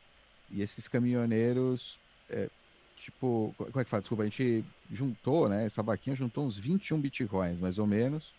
[0.51, 1.99] E esses caminhoneiros,
[2.31, 2.49] é,
[2.97, 4.01] tipo, como é que fala?
[4.01, 5.67] Desculpa, a gente juntou, né?
[5.67, 8.33] Essa vaquinha juntou uns 21 bitcoins, mais ou menos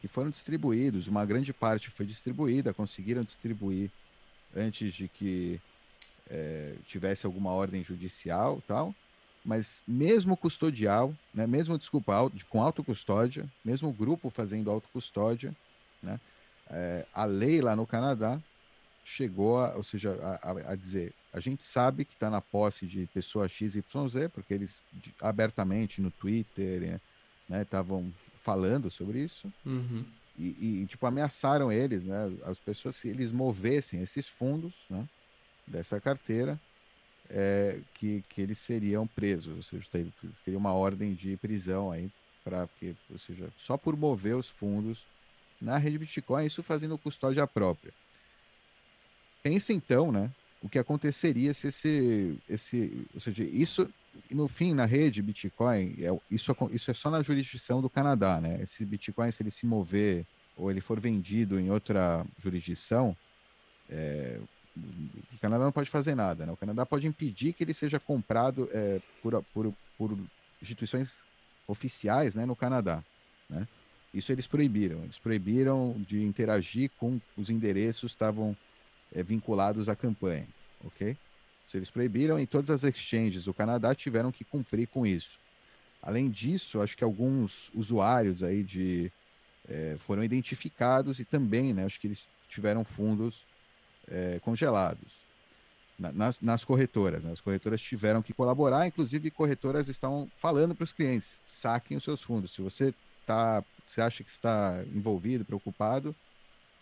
[0.00, 3.90] que foram distribuídos, uma grande parte foi distribuída, conseguiram distribuir
[4.56, 5.60] antes de que
[6.30, 8.94] é, tivesse alguma ordem judicial tal,
[9.44, 12.12] mas mesmo custodial, né, mesmo, desculpa,
[12.48, 15.54] com autocustódia, mesmo grupo fazendo autocustódia,
[16.02, 16.20] né,
[16.70, 18.40] é, a lei lá no Canadá
[19.04, 23.06] chegou, a, ou seja, a, a dizer, a gente sabe que está na posse de
[23.06, 23.82] pessoa XYZ,
[24.32, 24.84] porque eles
[25.20, 27.00] abertamente no Twitter
[27.48, 29.52] estavam né, falando sobre isso.
[29.64, 30.04] Uhum.
[30.38, 32.32] E, e, tipo, ameaçaram eles, né?
[32.44, 35.06] As pessoas, se eles movessem esses fundos, né?
[35.66, 36.58] Dessa carteira,
[37.28, 39.86] é, que, que eles seriam presos, ou seja,
[40.44, 42.10] teria uma ordem de prisão aí,
[42.44, 45.04] para que, ou seja, só por mover os fundos
[45.60, 47.92] na rede Bitcoin, isso fazendo custódia própria.
[49.42, 50.30] Pensa então, né?
[50.60, 53.88] O que aconteceria se esse, esse, ou seja, isso
[54.30, 58.60] no fim, na rede Bitcoin, é, isso, isso é só na jurisdição do Canadá, né?
[58.62, 63.16] Esse Bitcoin, se ele se mover ou ele for vendido em outra jurisdição,
[63.88, 64.40] é,
[64.76, 66.52] o Canadá não pode fazer nada, né?
[66.52, 70.18] O Canadá pode impedir que ele seja comprado é, por, por, por
[70.60, 71.22] instituições
[71.66, 73.02] oficiais né, no Canadá,
[73.48, 73.66] né?
[74.12, 75.02] Isso eles proibiram.
[75.02, 78.56] Eles proibiram de interagir com os endereços que estavam
[79.12, 80.46] é, vinculados à campanha,
[80.84, 81.16] ok?
[81.74, 85.38] Eles proibiram e todas as exchanges do Canadá tiveram que cumprir com isso.
[86.02, 89.12] Além disso, acho que alguns usuários aí de
[89.68, 93.44] é, foram identificados e também, né, acho que eles tiveram fundos
[94.10, 95.18] é, congelados
[95.98, 97.24] nas, nas, corretoras.
[97.24, 97.32] Né?
[97.32, 102.22] As corretoras tiveram que colaborar, inclusive corretoras estão falando para os clientes: saquem os seus
[102.22, 102.52] fundos.
[102.52, 102.94] Se você
[103.28, 106.14] tá, você acha que está envolvido, preocupado,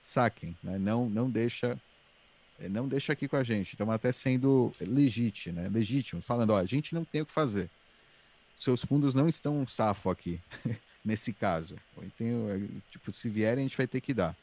[0.02, 0.78] saquem, né?
[0.78, 1.78] não, não deixa
[2.58, 3.72] é, não deixa aqui com a gente.
[3.72, 5.68] Estamos até sendo legítimo, né?
[5.68, 7.68] legítimo, falando, ó, a gente não tem o que fazer.
[8.58, 10.40] Seus fundos não estão safo aqui,
[11.04, 11.76] nesse caso.
[11.98, 14.34] Então, é, tipo, se vierem, a gente vai ter que dar.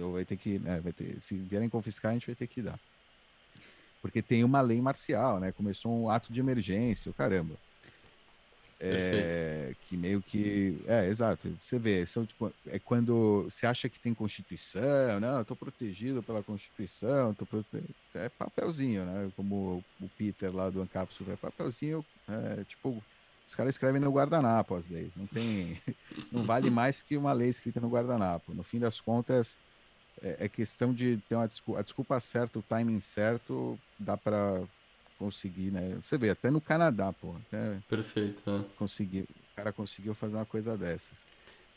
[0.00, 2.62] Ou vai ter que, né, vai ter, se vierem confiscar, a gente vai ter que
[2.62, 2.78] dar.
[4.00, 5.52] Porque tem uma lei marcial, né?
[5.52, 7.56] Começou um ato de emergência, caramba.
[8.80, 10.80] É, que meio que.
[10.86, 11.56] É, exato.
[11.60, 16.44] Você vê, são, tipo, é quando você acha que tem Constituição, não, eu protegido pela
[16.44, 17.68] Constituição, tô prote...
[18.14, 19.32] é papelzinho, né?
[19.34, 23.04] Como o Peter lá do Ancapsul, é papelzinho, é, tipo,
[23.46, 25.80] os caras escrevem no guardanapo as leis, não tem.
[26.30, 28.52] Não vale mais que uma lei escrita no guardanapo.
[28.54, 29.58] No fim das contas,
[30.22, 34.68] é, é questão de ter uma desculpa, a desculpa certa, o timing certo, dá para
[35.18, 35.98] conseguir, né?
[36.00, 37.34] Você vê, até no Canadá, pô.
[37.88, 38.50] Perfeito.
[38.50, 38.64] Né?
[38.76, 41.26] Conseguiu, o cara conseguiu fazer uma coisa dessas.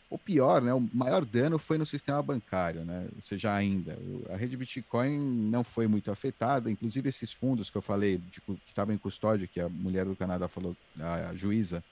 [0.10, 0.73] O pior, né?
[0.73, 3.08] O maior dano foi no sistema bancário, né?
[3.15, 3.97] Ou seja, ainda.
[4.30, 8.60] A rede Bitcoin não foi muito afetada, inclusive esses fundos que eu falei, de, que
[8.67, 11.84] estavam em custódia, que a mulher do Canadá falou, a juíza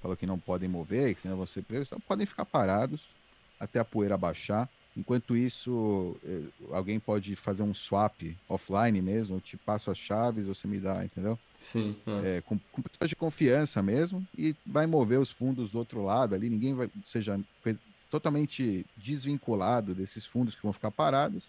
[0.00, 3.08] falou que não podem mover, que senão vão ser presos, então podem ficar parados
[3.60, 4.68] até a poeira baixar.
[4.96, 8.14] Enquanto isso, eh, alguém pode fazer um swap
[8.48, 11.38] offline mesmo, eu te passo as chaves, você me dá, entendeu?
[11.58, 11.94] Sim.
[12.24, 12.38] É.
[12.38, 16.48] É, com, com de confiança mesmo e vai mover os fundos do outro lado ali,
[16.48, 17.38] ninguém vai, seja
[18.10, 21.42] totalmente desvinculado desses fundos que vão ficar parados.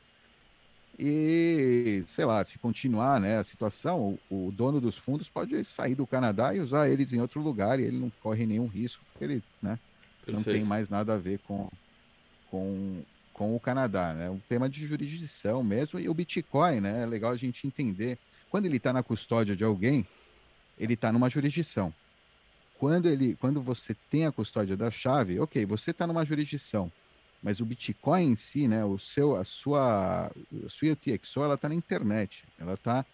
[1.00, 5.96] E, sei lá, se continuar né, a situação, o, o dono dos fundos pode sair
[5.96, 9.24] do Canadá e usar eles em outro lugar e ele não corre nenhum risco, porque
[9.24, 9.80] ele né,
[10.28, 11.70] não tem mais nada a ver com,
[12.50, 13.04] com
[13.38, 14.30] com o Canadá, né?
[14.32, 17.04] Um tema de jurisdição mesmo e o Bitcoin, né?
[17.04, 18.18] É legal a gente entender.
[18.50, 20.06] Quando ele está na custódia de alguém,
[20.78, 21.94] ele está numa jurisdição.
[22.80, 26.92] Quando ele, quando você tem a custódia da chave, ok, você está numa jurisdição,
[27.42, 28.84] mas o Bitcoin em si, né?
[28.84, 30.32] O seu, a sua,
[30.66, 32.44] a sua UTXO, ela está na internet.
[32.60, 33.06] Ela está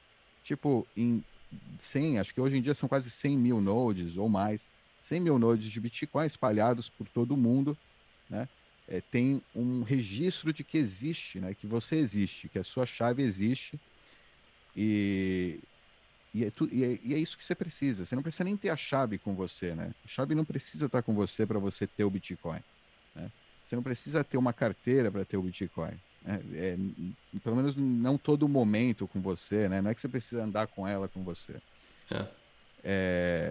[0.42, 1.22] tipo em
[1.78, 4.70] 100, acho que hoje em dia são quase 100 mil nodes ou mais,
[5.02, 7.78] 100 mil nodes de Bitcoin espalhados por todo o mundo,
[8.30, 8.48] né?
[8.94, 11.56] É, tem um registro de que existe, né?
[11.56, 13.80] Que você existe, que a sua chave existe
[14.76, 15.60] e,
[16.32, 18.06] e, é, tu, e, é, e é isso que você precisa.
[18.06, 19.96] Você não precisa nem ter a chave com você, né?
[20.06, 22.60] A chave não precisa estar com você para você ter o Bitcoin.
[23.16, 23.32] Né?
[23.66, 26.00] Você não precisa ter uma carteira para ter o Bitcoin.
[26.22, 26.40] Né?
[26.54, 26.78] É,
[27.44, 29.82] pelo menos não todo momento com você, né?
[29.82, 31.60] Não é que você precisa andar com ela com você.
[32.84, 33.43] É.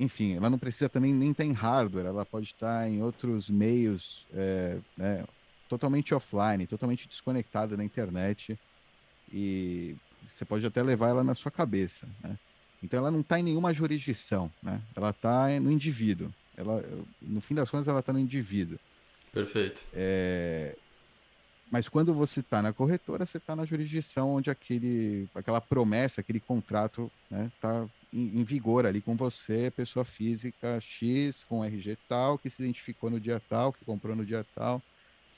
[0.00, 4.26] Enfim, ela não precisa também nem estar em hardware, ela pode estar em outros meios
[4.32, 5.24] é, né,
[5.68, 8.58] totalmente offline, totalmente desconectada da internet
[9.30, 9.94] e
[10.26, 12.38] você pode até levar ela na sua cabeça, né?
[12.82, 14.80] Então ela não está em nenhuma jurisdição, né?
[14.96, 16.32] Ela está no indivíduo.
[16.56, 16.82] Ela,
[17.20, 18.78] no fim das contas, ela está no indivíduo.
[19.30, 19.84] Perfeito.
[19.92, 20.74] É...
[21.70, 26.40] Mas quando você está na corretora, você está na jurisdição onde aquele, aquela promessa, aquele
[26.40, 31.96] contrato está né, tá em, em, vigor ali com você, pessoa física X, com RG
[32.08, 34.82] tal, que se identificou no dia tal, que comprou no dia tal,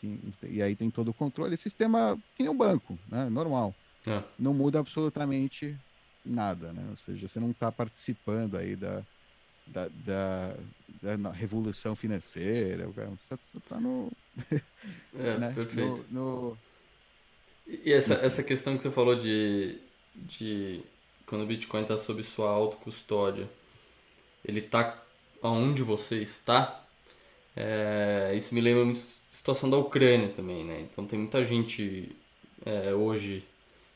[0.01, 1.57] que, e aí tem todo o controle.
[1.57, 3.29] Sistema que nem um banco, né?
[3.29, 3.75] normal.
[4.07, 4.23] É.
[4.39, 5.77] Não muda absolutamente
[6.25, 6.85] nada, né?
[6.91, 9.03] Ou seja, você não está participando aí da,
[9.67, 14.11] da, da, da, revolução financeira, você está no...
[15.15, 15.53] é, né?
[15.55, 16.05] perfeito.
[16.11, 16.59] No, no...
[17.67, 19.79] E essa, essa questão que você falou de,
[20.17, 20.83] de
[21.27, 23.49] quando o Bitcoin está sob sua autocustódia,
[24.45, 25.03] ele está
[25.43, 26.85] aonde você está,
[27.57, 30.81] é, isso me lembra muito a situação da Ucrânia também, né?
[30.81, 32.15] Então tem muita gente
[32.65, 33.45] é, hoje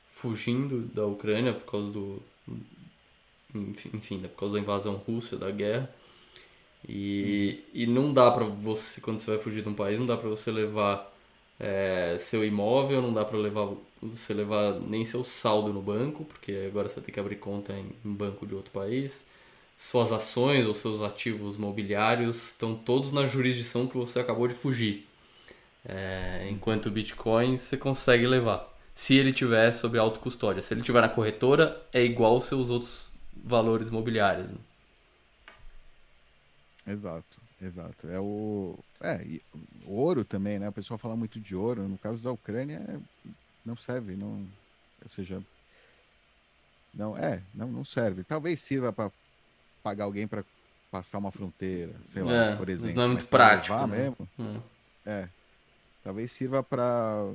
[0.06, 2.22] fugindo da Ucrânia por causa do
[3.54, 5.90] enfim, né, por causa da invasão russa, da guerra.
[6.88, 7.70] E, hum.
[7.74, 10.28] e não dá para você, quando você vai fugir de um país, não dá para
[10.28, 11.12] você levar
[11.58, 13.68] é, seu imóvel, não dá para levar
[14.02, 17.72] você levar nem seu saldo no banco, porque agora você vai ter que abrir conta
[17.72, 19.24] em um banco de outro país.
[19.76, 25.06] Suas ações ou seus ativos mobiliários estão todos na jurisdição que você acabou de fugir.
[25.84, 30.62] É, enquanto o Bitcoin você consegue levar se ele tiver sob autocustódia.
[30.62, 34.50] Se ele tiver na corretora, é igual aos seus outros valores mobiliários.
[34.52, 34.58] Né?
[36.88, 38.08] Exato, exato.
[38.08, 39.40] É o, é,
[39.84, 40.68] o ouro também, né?
[40.68, 41.88] O pessoal fala muito de ouro.
[41.88, 43.00] No caso da Ucrânia,
[43.64, 44.46] não serve, não,
[45.02, 45.42] ou seja,
[46.94, 48.24] não é, não, não serve.
[48.24, 49.10] Talvez sirva para
[49.82, 50.44] pagar alguém para
[50.90, 52.96] passar uma fronteira, sei lá, é, por exemplo.
[52.96, 53.86] Não é muito prático.
[53.86, 53.98] Né?
[53.98, 54.28] mesmo.
[54.38, 54.60] Hum.
[55.04, 55.28] É.
[56.02, 57.28] Talvez sirva para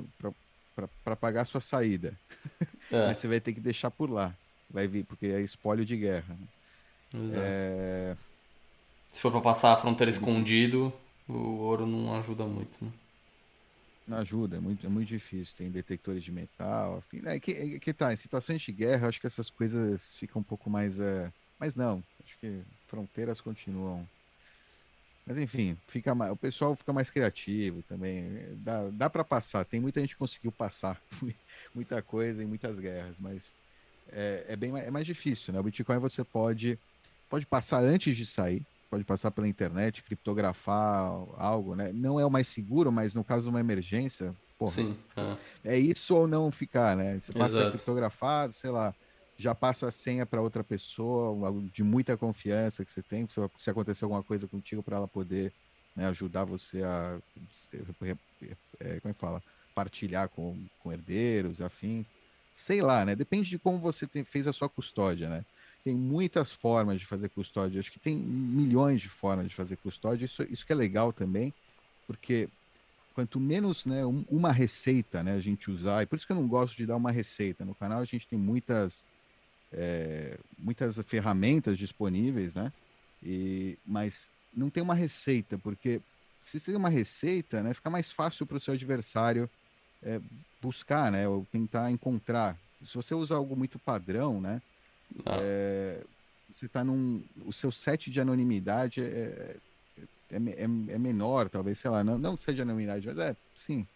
[1.04, 2.18] para pagar a sua saída.
[2.90, 3.06] É.
[3.06, 4.34] Mas você vai ter que deixar por lá.
[4.70, 6.36] Vai vir, porque é espólio de guerra.
[7.12, 7.42] Exato.
[7.44, 8.16] É...
[9.12, 10.92] Se for para passar a fronteira escondido,
[11.28, 12.90] o ouro não ajuda muito, né?
[14.08, 15.54] Não ajuda, é muito, é muito difícil.
[15.56, 17.22] Tem detectores de metal, afim.
[17.24, 20.44] É que, é que tá, em situações de guerra, acho que essas coisas ficam um
[20.44, 20.98] pouco mais.
[20.98, 21.32] É...
[21.60, 24.04] Mas não, acho que fronteiras continuam
[25.26, 28.24] mas enfim, fica mais, o pessoal fica mais criativo também.
[28.56, 29.64] Dá, dá para passar.
[29.64, 31.00] Tem muita gente que conseguiu passar
[31.74, 33.54] muita coisa em muitas guerras, mas
[34.10, 35.60] é, é bem é mais difícil, né?
[35.60, 36.78] O Bitcoin você pode
[37.28, 41.90] pode passar antes de sair, pode passar pela internet, criptografar algo, né?
[41.94, 44.98] Não é o mais seguro, mas no caso de uma emergência, porra, Sim,
[45.64, 45.72] é.
[45.72, 47.18] é isso ou não ficar, né?
[47.18, 47.70] Você passa Exato.
[47.70, 48.94] criptografado, sei lá,
[49.38, 51.34] já passa a senha para outra pessoa,
[51.72, 55.54] de muita confiança que você tem, se, se acontecer alguma coisa contigo, para ela poder
[55.96, 57.18] né, ajudar você a,
[57.72, 59.42] é, como é que fala,
[59.74, 62.08] partilhar com, com herdeiros, afins.
[62.52, 63.16] Sei lá, né?
[63.16, 65.46] Depende de como você tem, fez a sua custódia, né?
[65.84, 70.24] Tem muitas formas de fazer custódia, acho que tem milhões de formas de fazer custódia,
[70.24, 71.52] isso, isso que é legal também,
[72.06, 72.48] porque
[73.14, 76.46] quanto menos né, uma receita né, a gente usar, e por isso que eu não
[76.46, 77.64] gosto de dar uma receita.
[77.64, 79.04] No canal a gente tem muitas
[79.72, 82.72] é, muitas ferramentas disponíveis, né?
[83.22, 86.00] E, mas não tem uma receita, porque
[86.38, 89.48] se tem uma receita, né, fica mais fácil para o seu adversário
[90.02, 90.20] é,
[90.60, 92.58] buscar, né, ou tentar encontrar.
[92.76, 94.60] Se você usa algo muito padrão, né,
[95.26, 95.38] ah.
[95.40, 96.02] é,
[96.52, 101.90] você está num, o seu set de anonimidade é, é, é, é, menor, talvez, sei
[101.90, 103.86] lá, não, não de anonimidade, mas é, sim,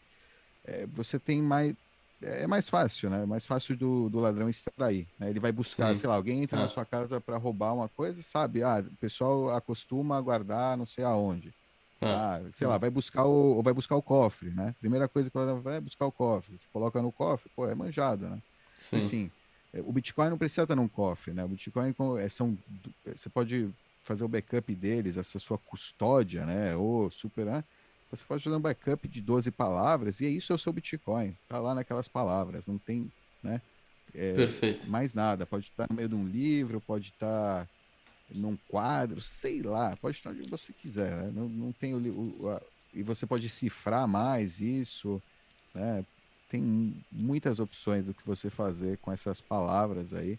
[0.64, 1.74] é, você tem mais,
[2.22, 3.22] é, é mais fácil, né?
[3.22, 5.06] É mais fácil do, do ladrão extrair.
[5.18, 5.30] Né?
[5.30, 6.00] Ele vai buscar, Sim.
[6.00, 6.62] sei lá, alguém entra ah.
[6.62, 8.62] na sua casa para roubar uma coisa, sabe?
[8.62, 11.52] Ah, o pessoal acostuma a guardar não sei aonde.
[12.00, 14.74] Ah, sei lá, vai buscar o vai buscar o cofre, né?
[14.78, 16.58] Primeira coisa que ela vai é buscar o cofre.
[16.58, 18.38] Você coloca no cofre, pô, é manjado, né?
[18.78, 18.98] Sim.
[18.98, 19.35] Enfim, é,
[19.84, 21.44] o Bitcoin não precisa estar num cofre, né?
[21.44, 21.94] O Bitcoin
[22.30, 22.56] são
[23.04, 23.70] você pode
[24.02, 26.76] fazer o backup deles, essa sua custódia, né?
[26.76, 27.64] Ou super, né?
[28.10, 31.36] Você pode fazer um backup de 12 palavras e isso é o seu Bitcoin.
[31.48, 33.10] Tá lá naquelas palavras, não tem,
[33.42, 33.60] né?
[34.14, 34.88] É, Perfeito.
[34.88, 35.44] Mais nada.
[35.44, 37.68] Pode estar no meio de um livro, pode estar
[38.34, 41.10] num quadro, sei lá, pode estar onde você quiser.
[41.16, 41.32] Né?
[41.34, 42.62] Não, não tem o, o a,
[42.94, 45.20] e você pode cifrar mais isso,
[45.74, 46.04] né?
[46.48, 50.38] Tem muitas opções do que você fazer com essas palavras aí,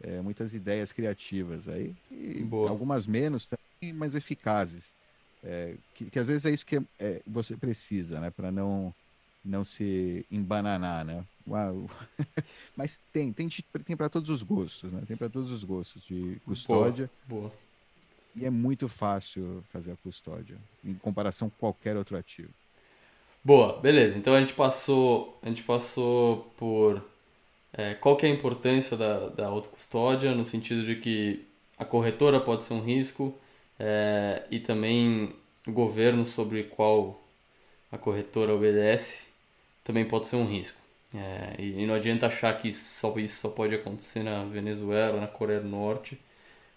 [0.00, 4.92] é, muitas ideias criativas aí, e algumas menos também, mas eficazes.
[5.42, 8.30] É, que, que, às vezes é isso que é, você precisa, né?
[8.30, 8.94] Para não
[9.44, 11.24] não se embananar, né?
[11.46, 11.88] Uau.
[12.76, 15.02] Mas tem, tem, tem para todos os gostos, né?
[15.06, 17.10] Tem para todos os gostos de custódia.
[17.26, 17.52] Boa, boa.
[18.34, 22.52] E é muito fácil fazer a custódia em comparação com qualquer outro ativo.
[23.48, 24.18] Boa, beleza.
[24.18, 27.02] Então a gente passou, a gente passou por
[27.72, 31.46] é, qual que é a importância da, da autocustódia no sentido de que
[31.78, 33.34] a corretora pode ser um risco
[33.78, 35.34] é, e também
[35.66, 37.18] o governo sobre qual
[37.90, 39.24] a corretora obedece
[39.82, 40.78] também pode ser um risco.
[41.14, 45.60] É, e, não adianta achar que só, isso só pode acontecer na Venezuela, na Coreia
[45.60, 46.20] do Norte,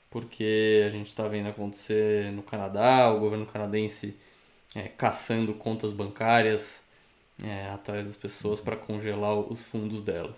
[0.09, 4.15] porque a gente está vendo acontecer no Canadá, o governo canadense
[4.75, 6.83] é, caçando contas bancárias
[7.43, 10.37] é, atrás das pessoas para congelar os fundos delas.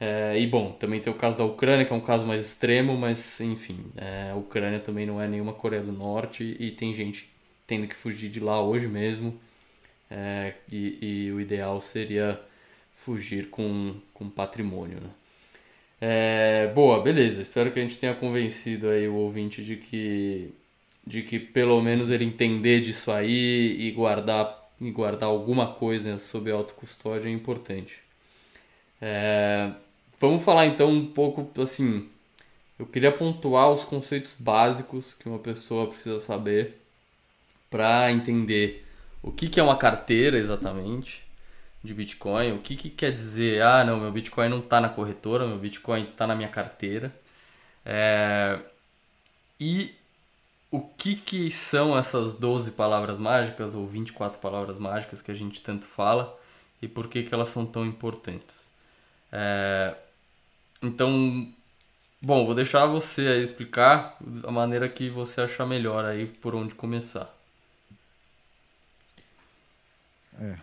[0.00, 2.96] É, e bom, também tem o caso da Ucrânia, que é um caso mais extremo,
[2.96, 7.30] mas enfim, é, a Ucrânia também não é nenhuma Coreia do Norte e tem gente
[7.66, 9.38] tendo que fugir de lá hoje mesmo.
[10.10, 12.40] É, e, e, o ideal seria
[12.92, 15.00] fugir com, com patrimônio.
[15.00, 15.10] Né?
[16.00, 17.40] É, boa, beleza.
[17.40, 20.52] Espero que a gente tenha convencido aí o ouvinte de que,
[21.06, 26.52] de que pelo menos ele entender disso aí e guardar, e guardar alguma coisa sobre
[26.52, 27.98] autocustódia é importante.
[29.00, 29.72] É,
[30.20, 32.08] vamos falar então um pouco assim.
[32.78, 36.80] Eu queria pontuar os conceitos básicos que uma pessoa precisa saber
[37.70, 38.86] para entender
[39.22, 41.22] o que, que é uma carteira exatamente
[41.82, 45.46] de Bitcoin, o que, que quer dizer, ah, não, meu Bitcoin não está na corretora,
[45.46, 47.12] meu Bitcoin está na minha carteira.
[47.84, 48.58] É...
[49.58, 49.94] E
[50.72, 55.60] o que, que são essas 12 palavras mágicas ou 24 palavras mágicas que a gente
[55.60, 56.34] tanto fala
[56.80, 58.70] e por que, que elas são tão importantes.
[59.30, 59.94] É...
[60.80, 61.52] Então,
[62.22, 66.74] bom, vou deixar você aí explicar a maneira que você achar melhor aí por onde
[66.74, 67.30] começar.
[70.40, 70.56] É,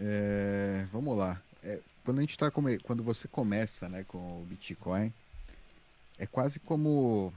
[0.00, 1.38] é, vamos lá.
[1.62, 2.78] É, quando a gente tá come...
[2.78, 5.12] quando você começa, né, com o Bitcoin,
[6.18, 7.34] é quase como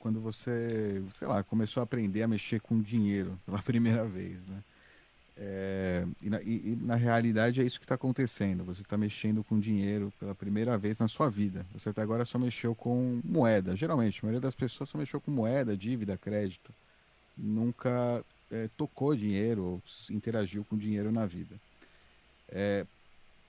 [0.00, 4.62] quando você, sei lá, começou a aprender a mexer com dinheiro pela primeira vez, né?
[5.42, 8.62] É, e, na, e, e, na, realidade é isso que está acontecendo.
[8.64, 11.64] Você está mexendo com dinheiro pela primeira vez na sua vida.
[11.72, 13.74] Você até agora só mexeu com moeda.
[13.74, 16.74] Geralmente, a maioria das pessoas só mexeu com moeda, dívida, crédito.
[17.38, 21.54] Nunca é, tocou dinheiro ou interagiu com dinheiro na vida.
[22.50, 22.84] É,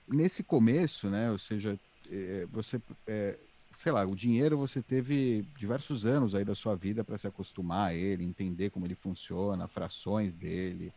[0.08, 1.78] nesse começo, né, ou seja,
[2.10, 3.36] é, você, é,
[3.74, 7.90] sei lá, o dinheiro você teve diversos anos aí da sua vida para se acostumar
[7.90, 10.92] a ele, entender como ele funciona, frações dele,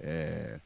[0.00, 0.60] é,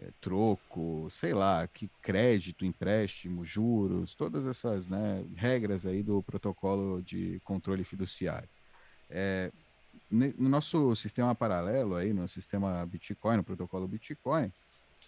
[0.00, 7.02] é, troco, sei lá, que crédito, empréstimo, juros, todas essas né, regras aí do protocolo
[7.02, 8.48] de controle fiduciário.
[9.10, 9.50] É,
[10.10, 14.52] no nosso sistema paralelo aí, no sistema Bitcoin, no protocolo Bitcoin,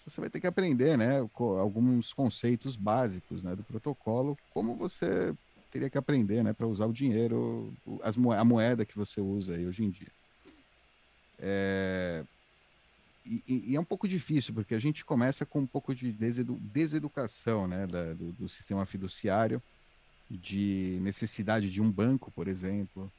[0.05, 1.19] você vai ter que aprender, né,
[1.61, 5.35] alguns conceitos básicos, né, do protocolo, como você
[5.71, 9.66] teria que aprender, né, para usar o dinheiro, as a moeda que você usa aí
[9.66, 10.11] hoje em dia.
[11.39, 12.25] É,
[13.25, 16.59] e, e, é um pouco difícil, porque a gente começa com um pouco de desedu,
[16.61, 19.62] deseducação, né, da, do, do sistema fiduciário,
[20.29, 23.11] de necessidade de um banco, por exemplo,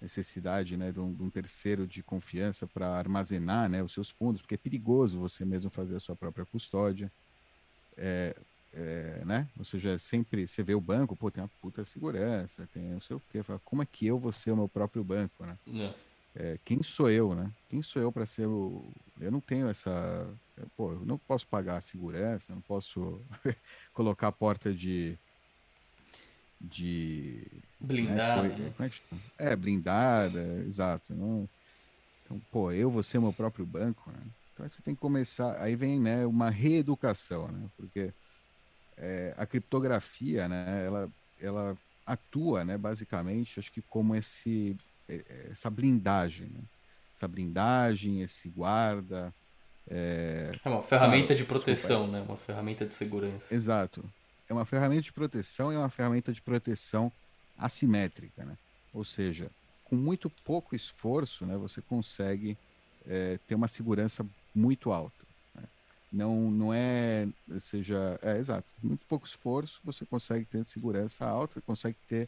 [0.00, 4.42] necessidade né, de, um, de um terceiro de confiança para armazenar né, os seus fundos,
[4.42, 7.10] porque é perigoso você mesmo fazer a sua própria custódia.
[7.96, 8.36] É,
[8.76, 9.48] é, né?
[9.58, 13.16] Ou seja, sempre você vê o banco, pô, tem uma puta segurança, tem não sei
[13.16, 13.42] o quê.
[13.42, 15.58] Fala, como é que eu vou ser o meu próprio banco, né?
[16.34, 17.50] É, é quem sou eu, né?
[17.68, 18.92] Quem sou eu para ser o.
[19.18, 19.90] Eu não tenho essa.
[20.76, 23.26] Pô, eu não posso pagar a segurança, não posso
[23.94, 25.18] colocar a porta de
[26.60, 28.74] de blindada, né?
[28.78, 28.90] Né?
[29.38, 31.14] É, é, blindada, exato.
[31.14, 31.48] Não,
[32.22, 34.22] então, pô, eu vou ser meu próprio banco, né?
[34.52, 37.68] Então você tem que começar, aí vem, né, uma reeducação, né?
[37.76, 38.12] Porque
[38.96, 41.08] é, a criptografia, né, ela,
[41.40, 41.76] ela
[42.06, 44.76] atua, né, basicamente, acho que como esse,
[45.08, 46.60] é, é, essa blindagem, né?
[47.14, 49.32] Essa blindagem, esse guarda.
[49.88, 52.24] É, é uma ferramenta claro, de proteção, desculpa, né?
[52.28, 53.54] Uma ferramenta de segurança.
[53.54, 54.04] Exato
[54.48, 57.10] é uma ferramenta de proteção e é uma ferramenta de proteção
[57.58, 58.56] assimétrica, né?
[58.92, 59.50] Ou seja,
[59.84, 62.56] com muito pouco esforço, né, você consegue
[63.06, 65.25] é, ter uma segurança muito alta.
[66.16, 67.28] Não, não é,
[67.60, 72.26] seja, é exato, muito pouco esforço você consegue ter segurança alta, consegue ter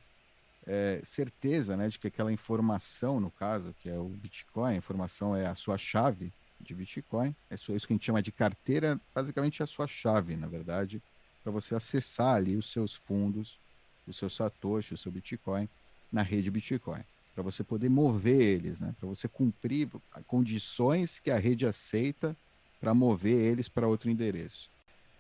[0.67, 5.35] é, certeza, né, de que aquela informação, no caso, que é o Bitcoin, a informação
[5.35, 6.31] é a sua chave
[6.61, 7.35] de Bitcoin.
[7.51, 11.01] É isso que a gente chama de carteira, basicamente é a sua chave, na verdade,
[11.43, 13.59] para você acessar ali os seus fundos,
[14.07, 15.67] o seu Satoshi, o seu Bitcoin
[16.13, 17.01] na rede Bitcoin,
[17.35, 18.95] para você poder mover eles, né?
[19.01, 19.89] Para você cumprir
[20.27, 22.37] condições que a rede aceita
[22.81, 24.71] para mover eles para outro endereço.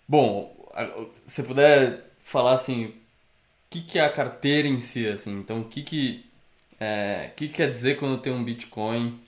[0.06, 0.70] Bom,
[1.26, 2.94] se puder falar assim, o
[3.70, 6.24] que, que é a carteira em si, assim, então o que que,
[6.80, 9.20] é, que, que quer dizer quando eu tenho um Bitcoin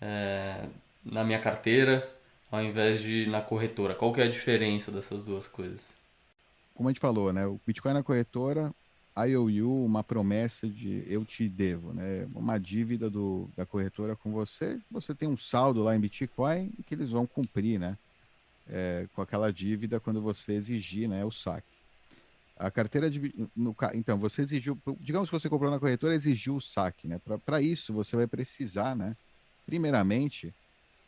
[0.00, 0.64] é,
[1.04, 2.08] na minha carteira
[2.50, 3.94] ao invés de na corretora?
[3.94, 5.92] Qual que é a diferença dessas duas coisas?
[6.74, 7.46] Como a gente falou, né?
[7.46, 8.72] O Bitcoin na corretora,
[9.16, 12.26] IOU, uma promessa de eu te devo, né?
[12.34, 14.80] Uma dívida do, da corretora com você.
[14.90, 17.96] Você tem um saldo lá em Bitcoin que eles vão cumprir, né?
[18.68, 21.24] É, com aquela dívida quando você exigir, né?
[21.24, 21.66] O saque.
[22.56, 23.48] A carteira de.
[23.54, 24.78] No, então, você exigiu.
[25.00, 27.20] Digamos que você comprou na corretora, exigiu o saque, né?
[27.44, 29.16] Para isso, você vai precisar, né?
[29.66, 30.54] primeiramente,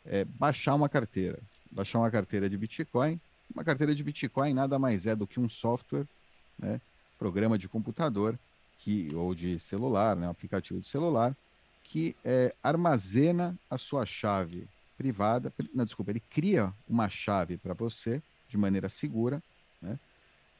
[0.05, 1.39] é baixar uma carteira.
[1.71, 3.19] Baixar uma carteira de Bitcoin.
[3.53, 6.05] Uma carteira de Bitcoin nada mais é do que um software,
[6.59, 6.81] né,
[7.17, 8.37] programa de computador
[8.79, 11.35] que, ou de celular, né, um aplicativo de celular,
[11.83, 15.53] que é, armazena a sua chave privada.
[15.73, 19.41] Não, desculpa, ele cria uma chave para você de maneira segura.
[19.81, 19.97] Né?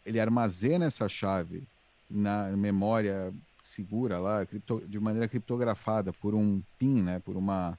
[0.05, 1.63] Ele armazena essa chave
[2.09, 7.77] na memória segura lá, cripto, de maneira criptografada por um PIN, né, por uma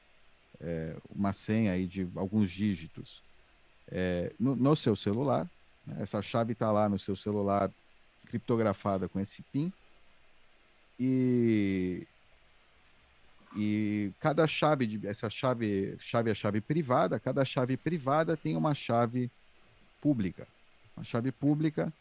[0.60, 3.22] é, uma senha aí de alguns dígitos
[3.90, 5.48] é, no, no, seu celular.
[5.86, 5.96] Né?
[6.00, 7.70] Essa chave está lá no seu celular
[8.28, 9.72] criptografada com esse PIN.
[11.00, 12.06] E,
[13.56, 18.74] e cada chave, de, essa chave, chave é chave privada, cada chave privada tem uma
[18.74, 19.30] chave
[20.00, 20.46] pública.
[20.96, 21.92] Uma chave pública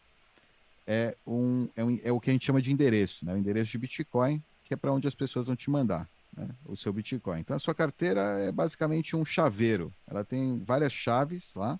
[0.88, 3.34] é, um, é, um, é o que a gente chama de endereço, né?
[3.34, 6.75] o endereço de Bitcoin, que é para onde as pessoas vão te mandar né, o
[6.75, 7.41] seu Bitcoin.
[7.41, 9.93] Então, a sua carteira é basicamente um chaveiro.
[10.07, 11.80] Ela tem várias chaves lá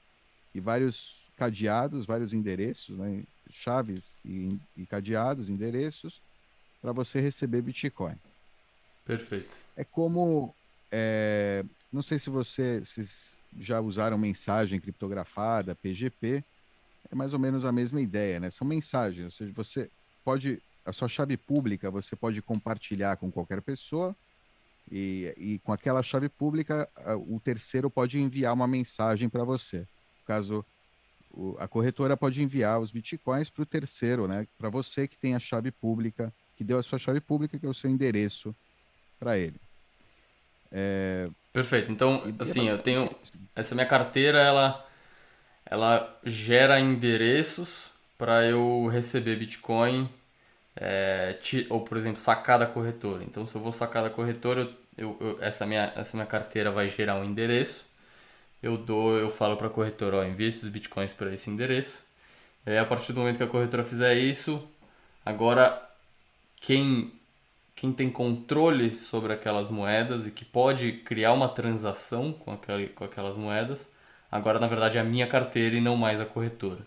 [0.54, 6.22] e vários cadeados, vários endereços, né, chaves e, e cadeados, endereços,
[6.82, 8.16] para você receber Bitcoin.
[9.06, 9.58] Perfeito.
[9.76, 10.54] É como.
[10.92, 16.44] É, não sei se vocês já usaram mensagem criptografada, PGP.
[17.10, 18.50] É mais ou menos a mesma ideia, né?
[18.52, 19.90] São mensagens, ou seja, você
[20.24, 20.62] pode.
[20.86, 24.16] A sua chave pública você pode compartilhar com qualquer pessoa,
[24.92, 26.88] e, e com aquela chave pública,
[27.28, 29.86] o terceiro pode enviar uma mensagem para você.
[30.26, 30.66] Caso
[31.60, 34.48] a corretora pode enviar os bitcoins para o terceiro, né?
[34.58, 37.70] Para você que tem a chave pública, que deu a sua chave pública, que é
[37.70, 38.56] o seu endereço
[39.20, 39.60] para ele.
[40.72, 41.30] É...
[41.54, 41.92] Perfeito.
[41.92, 43.10] Então, assim, eu tenho
[43.56, 44.84] essa minha carteira, ela
[45.70, 50.10] ela gera endereços para eu receber Bitcoin
[50.76, 51.38] é,
[51.70, 53.24] ou, por exemplo, sacar da corretora.
[53.24, 56.88] Então, se eu vou sacar da corretora, eu, eu, essa, minha, essa minha carteira vai
[56.88, 57.86] gerar um endereço.
[58.62, 62.04] Eu dou, eu falo para a corretora, ó, envie esses bitcoins para esse endereço.
[62.66, 64.68] E aí, a partir do momento que a corretora fizer isso,
[65.26, 65.88] agora
[66.60, 67.14] quem,
[67.76, 73.04] quem tem controle sobre aquelas moedas e que pode criar uma transação com, aquele, com
[73.04, 73.92] aquelas moedas,
[74.32, 76.86] agora na verdade é a minha carteira e não mais a corretora.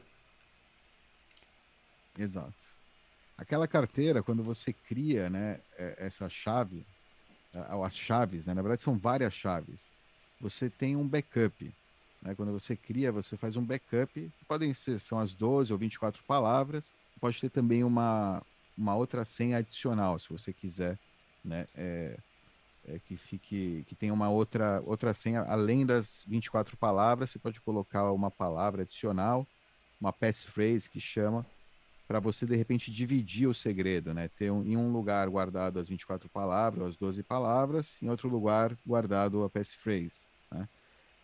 [2.18, 2.52] Exato.
[3.38, 6.84] Aquela carteira, quando você cria né, é, essa chave,
[7.54, 9.88] as chaves, né, na verdade são várias chaves,
[10.40, 11.72] você tem um backup.
[12.22, 12.34] Né?
[12.34, 16.92] Quando você cria, você faz um backup, podem ser são as 12 ou 24 palavras,
[17.20, 18.42] pode ter também uma,
[18.76, 20.98] uma outra senha adicional, se você quiser,
[21.44, 21.66] né?
[21.74, 22.18] É,
[22.86, 27.60] é, que fique que tenha uma outra outra senha além das 24 palavras, você pode
[27.60, 29.46] colocar uma palavra adicional,
[30.00, 31.46] uma passphrase que chama,
[32.08, 34.28] para você de repente dividir o segredo, né?
[34.28, 38.76] Ter um, em um lugar guardado as 24 palavras, as 12 palavras, em outro lugar
[38.84, 40.68] guardado a passphrase, né?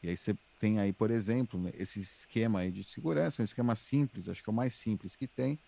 [0.02, 3.74] E aí você tem aí, por exemplo, né, esse esquema aí de segurança, um esquema
[3.74, 5.58] simples, acho que é o mais simples que tem,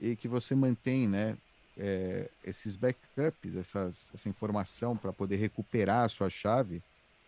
[0.00, 1.36] e que você mantém, né,
[1.76, 6.82] é, esses backups, essas, essa informação para poder recuperar a sua chave.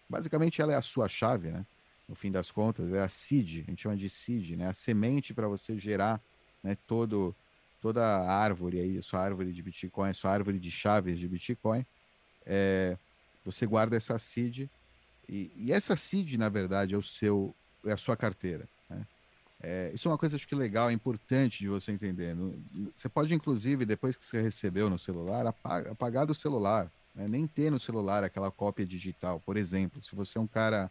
[0.08, 1.64] Basicamente, ela é a sua chave, né?
[2.08, 4.68] No fim das contas, é a seed, a gente chama de seed, né?
[4.68, 6.20] A semente para você gerar
[6.62, 7.34] né, todo,
[7.80, 11.84] toda a árvore aí, sua árvore de Bitcoin, sua árvore de chaves de Bitcoin,
[12.44, 12.98] é,
[13.44, 14.68] você guarda essa seed
[15.28, 17.54] e, e, essa seed, na verdade, é o seu,
[17.84, 18.68] é a sua carteira.
[18.88, 19.06] Né?
[19.62, 22.36] É, isso é uma coisa acho que legal, é importante de você entender.
[22.94, 27.26] Você pode, inclusive, depois que você recebeu no celular, apagar, apagar do celular, né?
[27.28, 29.40] nem ter no celular aquela cópia digital.
[29.44, 30.90] Por exemplo, se você é um cara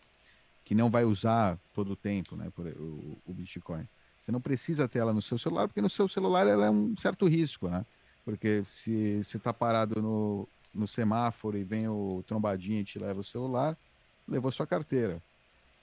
[0.66, 3.88] que não vai usar todo o tempo né, o, o Bitcoin.
[4.20, 6.96] Você não precisa ter ela no seu celular, porque no seu celular ela é um
[6.98, 7.86] certo risco, né?
[8.24, 13.20] Porque se você está parado no, no semáforo e vem o trombadinho e te leva
[13.20, 13.78] o celular,
[14.28, 15.22] levou sua carteira.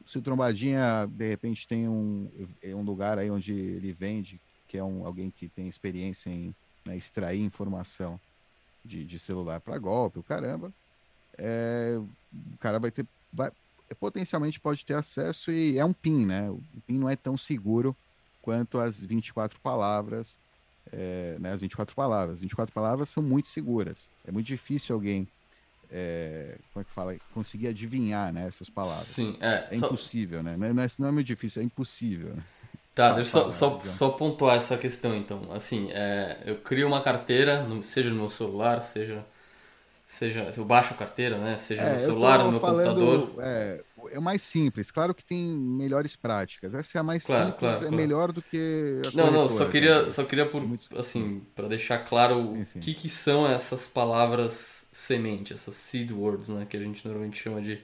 [0.07, 2.31] se o Trombadinha, de repente, tem um,
[2.65, 6.97] um lugar aí onde ele vende, que é um, alguém que tem experiência em né,
[6.97, 8.19] extrair informação
[8.85, 10.73] de, de celular para golpe, o caramba,
[11.37, 13.07] é, o cara vai ter.
[13.33, 13.51] Vai,
[13.99, 16.49] potencialmente pode ter acesso e é um PIN, né?
[16.51, 17.97] O PIN não é tão seguro
[18.41, 20.37] quanto as 24 palavras,
[20.93, 21.53] é, né?
[21.53, 22.35] As 24 palavras.
[22.37, 24.09] As 24 palavras são muito seguras.
[24.25, 25.27] É muito difícil alguém
[25.93, 29.09] é, como é que fala, conseguir adivinhar né, essas palavras.
[29.09, 29.67] Sim, é.
[29.71, 29.87] É só...
[29.87, 30.57] impossível, né?
[30.57, 32.35] Não é, não é muito difícil, é impossível.
[32.35, 32.43] Né?
[32.95, 35.53] Tá, deixa eu só, só, só, pontuar essa questão então.
[35.53, 39.25] Assim, é, eu crio uma carteira, seja no meu celular, seja.
[40.05, 41.57] Seja, eu baixo a carteira, né?
[41.57, 43.35] Seja é, no celular, no meu falando, computador.
[43.39, 43.81] É,
[44.13, 44.91] é mais simples.
[44.91, 46.75] Claro que tem melhores práticas.
[46.75, 47.97] Essa é a mais claro, simples, claro, é claro.
[47.97, 50.63] melhor do que a Não, não, só queria, só queria por,
[50.97, 52.79] assim, para deixar claro sim, sim.
[52.79, 57.39] o que, que são essas palavras semente, essas seed words, né, que a gente normalmente
[57.41, 57.81] chama de,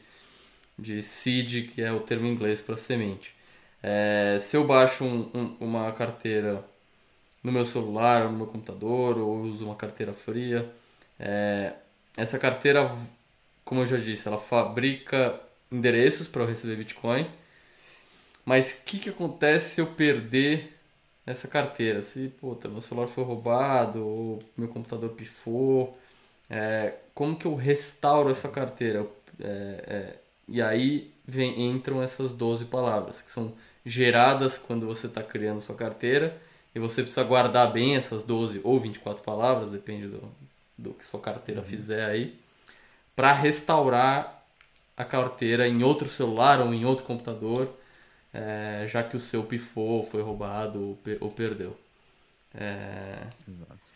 [0.79, 3.35] de seed, que é o termo inglês para semente.
[3.83, 6.65] É, se eu baixo um, um, uma carteira
[7.43, 10.71] no meu celular, ou no meu computador, ou uso uma carteira fria,
[11.19, 11.75] é,
[12.17, 12.91] essa carteira,
[13.65, 15.41] como eu já disse, ela fabrica
[15.71, 17.29] endereços para eu receber Bitcoin.
[18.45, 20.73] Mas o que, que acontece se eu perder
[21.27, 22.03] essa carteira?
[22.03, 25.99] Se puta, meu celular foi roubado, ou meu computador pifou,
[26.49, 29.07] é, como que eu restauro essa carteira?
[29.41, 30.17] É, é,
[30.49, 33.53] e aí vem, entram essas 12 palavras, que são
[33.85, 36.41] geradas quando você está criando sua carteira,
[36.75, 40.23] e você precisa guardar bem essas 12 ou 24 palavras, depende do,
[40.77, 41.67] do que sua carteira uhum.
[41.67, 42.39] fizer aí,
[43.15, 44.36] para restaurar
[44.97, 47.77] a carteira em outro celular ou em outro computador,
[48.33, 51.77] é, já que o seu pifou, foi roubado ou, perdeu.
[52.55, 53.27] É...
[53.49, 53.87] Exato.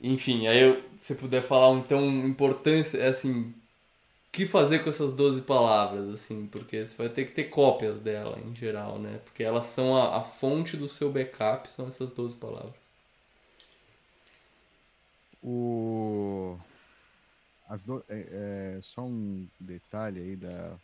[0.00, 3.54] Enfim, aí eu, se puder falar então importância, é assim, o
[4.32, 8.38] que fazer com essas 12 palavras, assim, porque você vai ter que ter cópias dela
[8.38, 9.20] em geral, né?
[9.24, 12.74] Porque elas são a, a fonte do seu backup, são essas 12 palavras.
[15.42, 16.58] O
[17.68, 18.04] as do...
[18.08, 20.76] é, é, só um detalhe aí da,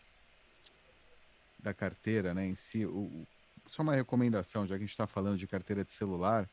[1.58, 2.84] da carteira, né, em si.
[2.84, 3.26] O,
[3.68, 6.48] só uma recomendação, já que a gente está falando de carteira de celular,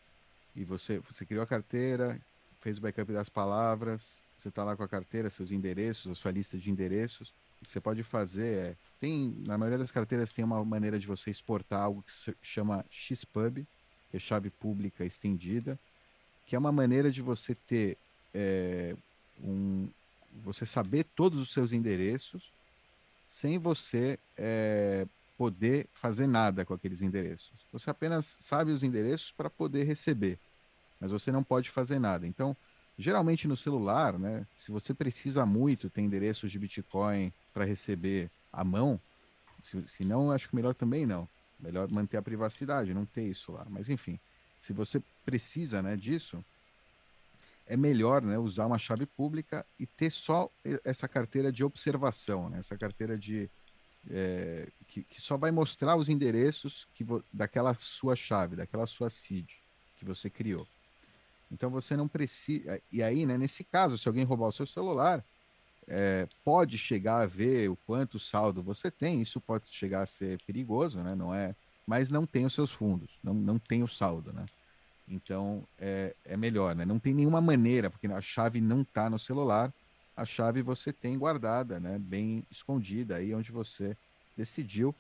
[0.56, 2.20] e você, você criou a carteira,
[2.62, 6.32] fez o backup das palavras, você está lá com a carteira, seus endereços, a sua
[6.32, 7.34] lista de endereços.
[7.62, 8.76] O que você pode fazer é.
[9.02, 12.86] Tem, na maioria das carteiras tem uma maneira de você exportar algo que se chama
[12.90, 13.66] XPub,
[14.10, 15.78] que é chave pública estendida,
[16.46, 17.98] que é uma maneira de você ter
[18.34, 18.96] é,
[19.42, 19.90] um,
[20.44, 22.52] você saber todos os seus endereços
[23.28, 25.08] sem você é,
[25.38, 27.52] poder fazer nada com aqueles endereços.
[27.72, 30.40] Você apenas sabe os endereços para poder receber,
[31.00, 32.26] mas você não pode fazer nada.
[32.26, 32.58] Então,
[32.98, 38.64] geralmente no celular, né, se você precisa muito ter endereços de Bitcoin para receber à
[38.64, 39.00] mão,
[39.62, 41.28] se, se não, acho que melhor também não.
[41.60, 43.66] Melhor manter a privacidade, não ter isso lá.
[43.70, 44.20] Mas enfim,
[44.60, 46.44] se você precisa né, disso,
[47.70, 50.50] é melhor né, usar uma chave pública e ter só
[50.84, 53.48] essa carteira de observação, né, essa carteira de
[54.10, 59.48] é, que, que, só vai mostrar os endereços que daquela sua chave, daquela sua seed
[59.96, 60.68] que você criou.
[61.52, 62.82] Então você não precisa.
[62.92, 65.24] E aí, né, nesse caso, se alguém roubar o seu celular,
[65.88, 69.22] é, pode chegar a ver o quanto saldo você tem.
[69.22, 71.14] Isso pode chegar a ser perigoso, né?
[71.14, 71.56] Não é,
[71.86, 74.46] mas não tem os seus fundos, não, não tem o saldo, né?
[75.10, 76.86] Então é, é melhor, né?
[76.86, 79.74] Não tem nenhuma maneira, porque a chave não está no celular,
[80.16, 81.98] a chave você tem guardada, né?
[81.98, 83.98] Bem escondida aí onde você
[84.38, 84.94] decidiu.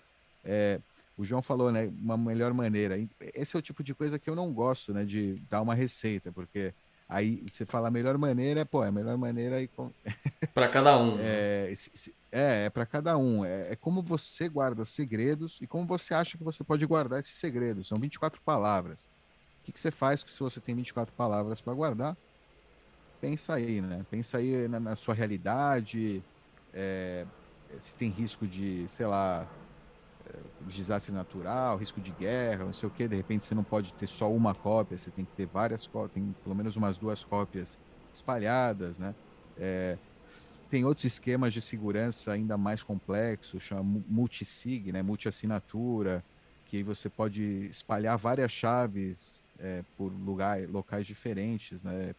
[0.44, 0.80] É,
[1.16, 1.92] o João falou, né?
[2.02, 2.98] Uma melhor maneira.
[3.36, 5.06] Esse é o tipo de coisa que eu não gosto, né?
[5.06, 6.74] De dar uma receita, porque
[7.08, 9.68] aí você fala a melhor maneira, pô, é a melhor maneira aí.
[9.68, 9.92] Com...
[10.56, 11.18] para cada um.
[11.18, 11.24] Né?
[11.24, 11.74] É,
[12.32, 13.46] é, é para cada um.
[13.46, 17.36] É, é, como você guarda segredos e como você acha que você pode guardar esses
[17.36, 17.88] segredos.
[17.88, 19.08] São 24 palavras
[19.72, 22.18] que, que você faz se você tem 24 palavras para guardar?
[23.20, 24.04] Pensa aí, né?
[24.10, 26.26] Pensa aí na, na sua realidade,
[26.74, 27.28] é,
[27.80, 29.50] se tem risco de, sei lá,
[30.26, 33.94] é, desastre natural, risco de guerra, não sei o que, de repente você não pode
[33.94, 37.24] ter só uma cópia, você tem que ter várias cópias, tem pelo menos umas duas
[37.24, 37.80] cópias
[38.14, 39.16] espalhadas, né?
[39.58, 40.00] É,
[40.70, 45.02] tem outros esquemas de segurança ainda mais complexos, chama multisig, né?
[45.04, 46.26] Multi-assinatura,
[46.70, 52.14] que aí você pode espalhar várias chaves é, por lugar, locais diferentes, né?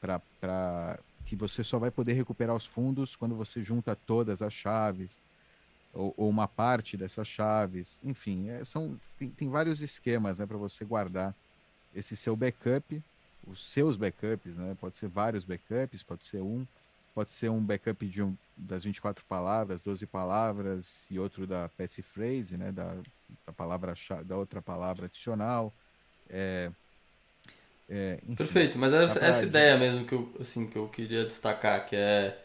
[0.00, 5.18] Para que você só vai poder recuperar os fundos quando você junta todas as chaves
[5.92, 7.98] ou, ou uma parte dessas chaves.
[8.04, 11.34] Enfim, é, são, tem, tem vários esquemas né, para você guardar
[11.92, 13.02] esse seu backup,
[13.48, 14.76] os seus backups, né?
[14.80, 16.64] Pode ser vários backups, pode ser um.
[17.16, 22.58] Pode ser um backup de um, das 24 palavras, 12 palavras, e outro da passphrase,
[22.58, 22.94] né, da,
[23.46, 25.72] da palavra da outra palavra adicional.
[26.28, 26.70] É,
[27.88, 31.86] é, enfim, Perfeito, mas essa, essa ideia mesmo que eu, assim, que eu queria destacar,
[31.86, 32.38] que é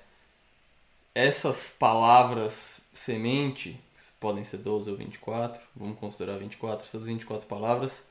[1.14, 8.06] essas palavras semente, que podem ser 12 ou 24, vamos considerar 24, essas 24 palavras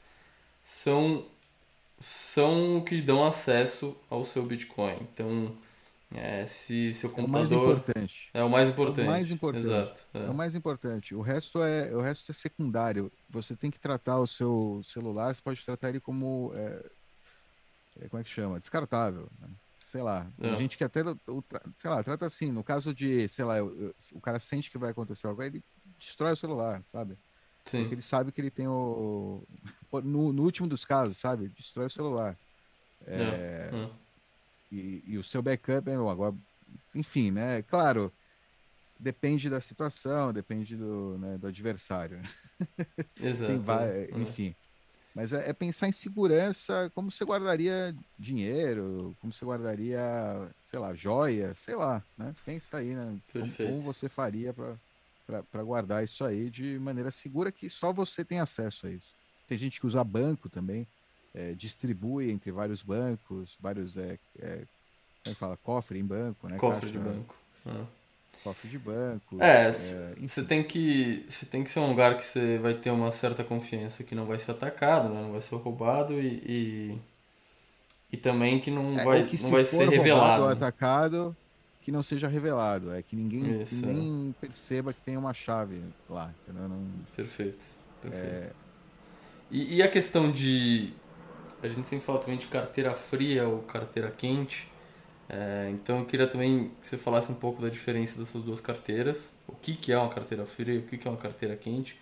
[0.63, 1.25] são,
[1.99, 4.99] são o que dão acesso ao seu Bitcoin.
[5.01, 5.57] Então,
[6.15, 7.53] é, se seu computador.
[7.53, 8.31] É o mais importante.
[8.35, 9.01] É o mais importante.
[9.01, 9.67] É o mais importante.
[9.67, 10.07] Exato.
[10.13, 10.19] É.
[10.19, 10.31] é.
[10.31, 11.15] o mais importante.
[11.15, 13.13] O resto é, o resto é secundário.
[13.29, 16.53] Você tem que tratar o seu celular, você pode tratar ele como.
[16.55, 16.91] É,
[18.01, 18.59] é como é que chama?
[18.59, 19.29] Descartável.
[19.41, 19.49] Né?
[19.85, 20.27] Sei lá.
[20.41, 20.57] Tem é.
[20.57, 21.01] gente que até,
[21.77, 22.51] sei lá, trata assim.
[22.51, 25.63] No caso de, sei lá, o cara sente que vai acontecer algo, ele
[25.99, 27.17] destrói o celular, sabe?
[27.65, 27.83] Sim.
[27.83, 29.45] Porque ele sabe que ele tem o.
[29.93, 31.49] No, no último dos casos, sabe?
[31.49, 32.37] Destrói o celular.
[33.07, 33.91] É, é.
[34.71, 36.35] E, e, o seu backup, é, agora,
[36.95, 37.63] enfim, né?
[37.63, 38.13] Claro,
[38.99, 42.21] depende da situação, depende do, né, do adversário.
[43.21, 43.61] Exato.
[43.61, 44.11] Vai, é.
[44.17, 44.55] enfim.
[45.15, 50.01] Mas é, é, pensar em segurança, como você guardaria dinheiro, como você guardaria,
[50.63, 52.33] sei lá, joia, sei lá, né?
[52.45, 53.19] Pensa aí, né?
[53.33, 58.39] Como, como, você faria para guardar isso aí de maneira segura que só você tem
[58.39, 59.13] acesso a isso.
[59.49, 60.87] Tem gente que usa banco também,
[61.35, 64.65] é, distribui entre vários bancos, vários, é, é,
[65.23, 66.57] como é fala, cofre em banco, né?
[66.57, 67.37] Cofre Caixa, de banco.
[67.67, 67.85] Ah.
[68.43, 69.37] Cofre de banco.
[69.43, 69.73] É, é
[70.27, 73.45] você tem que você tem que ser um lugar que você vai ter uma certa
[73.45, 75.21] confiança que não vai ser atacado, né?
[75.21, 76.99] não vai ser roubado e, e,
[78.13, 80.45] e também que não é, vai, que não vai ser revelado.
[80.45, 80.55] Ou né?
[80.55, 81.37] atacado,
[81.83, 84.41] que não seja revelado, é que ninguém, Isso, ninguém é.
[84.41, 86.33] perceba que tem uma chave lá.
[86.49, 86.87] Não...
[87.15, 87.65] Perfeito,
[88.01, 88.25] perfeito.
[88.25, 88.53] É...
[89.51, 90.95] E, e a questão de
[91.63, 94.69] a gente sempre fala também de carteira fria ou carteira quente.
[95.29, 99.31] É, então eu queria também que você falasse um pouco da diferença dessas duas carteiras.
[99.47, 101.99] O que, que é uma carteira fria o que, que é uma carteira quente.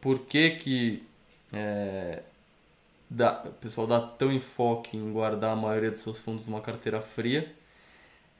[0.00, 1.06] Por que, que
[1.52, 2.22] é,
[3.08, 7.00] dá, o pessoal dá tão enfoque em guardar a maioria dos seus fundos numa carteira
[7.00, 7.52] fria.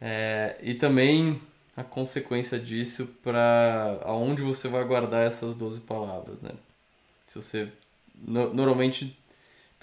[0.01, 1.41] É, e também
[1.77, 6.53] a consequência disso para aonde você vai guardar essas 12 palavras, né?
[7.27, 7.69] Se você
[8.15, 9.17] no, normalmente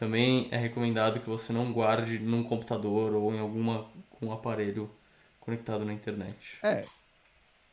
[0.01, 3.87] também é recomendado que você não guarde num computador ou em alguma
[4.19, 4.89] um aparelho
[5.39, 6.57] conectado na internet.
[6.63, 6.87] É.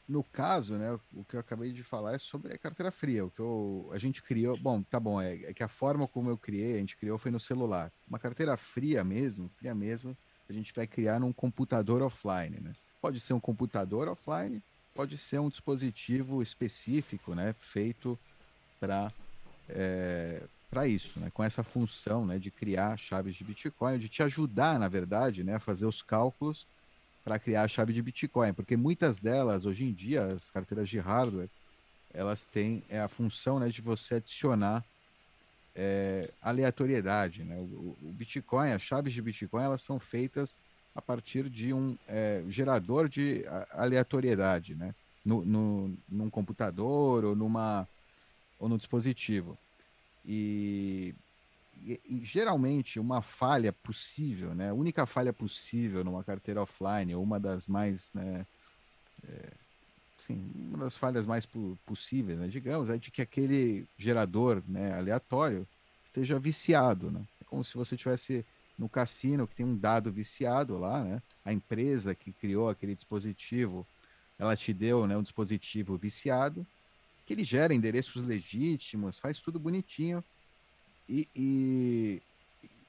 [0.07, 3.25] No caso, né, o que eu acabei de falar é sobre a carteira fria.
[3.25, 6.29] O que eu, a gente criou, bom, tá bom, é, é que a forma como
[6.29, 7.91] eu criei, a gente criou foi no celular.
[8.07, 10.15] Uma carteira fria mesmo, fria mesmo,
[10.51, 12.75] a gente vai criar num computador offline, né?
[13.01, 14.63] Pode ser um computador offline,
[14.95, 18.19] pode ser um dispositivo específico, né, feito
[18.79, 19.11] para
[19.67, 21.31] é, para isso, né?
[21.33, 22.39] com essa função né?
[22.39, 25.55] de criar chaves de Bitcoin, de te ajudar, na verdade, né?
[25.55, 26.67] a fazer os cálculos
[27.25, 30.99] para criar a chave de Bitcoin, porque muitas delas, hoje em dia, as carteiras de
[30.99, 31.49] hardware,
[32.13, 34.85] elas têm é, a função né, de você adicionar
[35.77, 37.45] é, aleatoriedade.
[37.45, 37.57] Né?
[37.57, 40.57] O, o, Bitcoin, as chaves de Bitcoin, elas são feitas
[40.95, 44.95] a partir de um é, gerador de aleatoriedade, né?
[45.25, 47.87] No, no, num computador ou numa
[48.59, 49.57] ou no dispositivo.
[50.31, 51.15] E,
[51.83, 54.69] e, e, geralmente uma falha possível, né?
[54.69, 58.47] A única falha possível numa carteira offline, ou uma das mais, né?
[59.27, 59.51] É,
[60.19, 61.49] sim, uma das falhas mais
[61.87, 62.47] possíveis, né?
[62.47, 65.67] digamos, é de que aquele gerador né, aleatório
[66.05, 67.25] esteja viciado, né?
[67.41, 68.45] É como se você tivesse
[68.77, 71.23] no cassino que tem um dado viciado lá, né?
[71.43, 73.87] A empresa que criou aquele dispositivo,
[74.39, 76.67] ela te deu, né, um dispositivo viciado
[77.29, 80.25] que ele gera endereços legítimos, faz tudo bonitinho,
[81.07, 82.21] e, e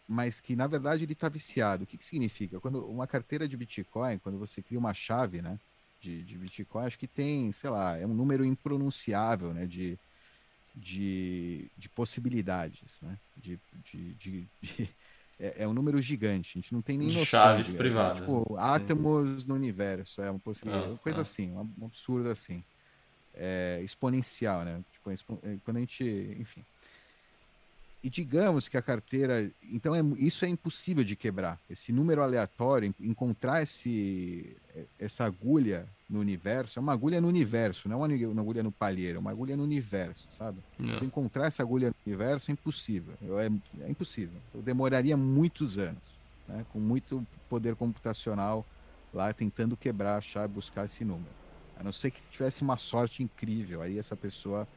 [0.07, 1.83] mas que na verdade ele está viciado.
[1.83, 2.57] O que, que significa?
[2.57, 5.59] Quando uma carteira de Bitcoin, quando você cria uma chave, né,
[6.01, 9.99] de, de Bitcoin, acho que tem, sei lá, é um número impronunciável, né, de,
[10.73, 13.59] de, de possibilidades, né, de,
[13.91, 14.89] de, de, de
[15.37, 17.25] é, é, um número gigante, a gente não tem nem noção.
[17.25, 18.19] Chaves de, privadas.
[18.19, 21.23] É, tipo, átomos no universo, é uma possibilidade, ah, coisa ah.
[21.23, 22.63] assim, um absurdo assim
[23.39, 24.81] é, exponencial, né?
[24.91, 26.03] Tipo, é, quando a gente,
[26.37, 26.63] enfim.
[28.01, 31.59] E digamos que a carteira, então é, isso é impossível de quebrar.
[31.69, 37.89] Esse número aleatório, encontrar esse, é, essa agulha no universo, é uma agulha no universo,
[37.89, 40.59] não é uma agulha no palheiro, é uma agulha no universo, sabe?
[40.79, 44.39] Então, encontrar essa agulha no universo é impossível, é, é impossível.
[44.53, 46.01] Eu demoraria muitos anos,
[46.47, 46.65] né?
[46.71, 48.65] com muito poder computacional
[49.13, 51.38] lá tentando quebrar a chave, buscar esse número.
[51.79, 53.81] A não ser que tivesse uma sorte incrível.
[53.81, 54.67] Aí essa pessoa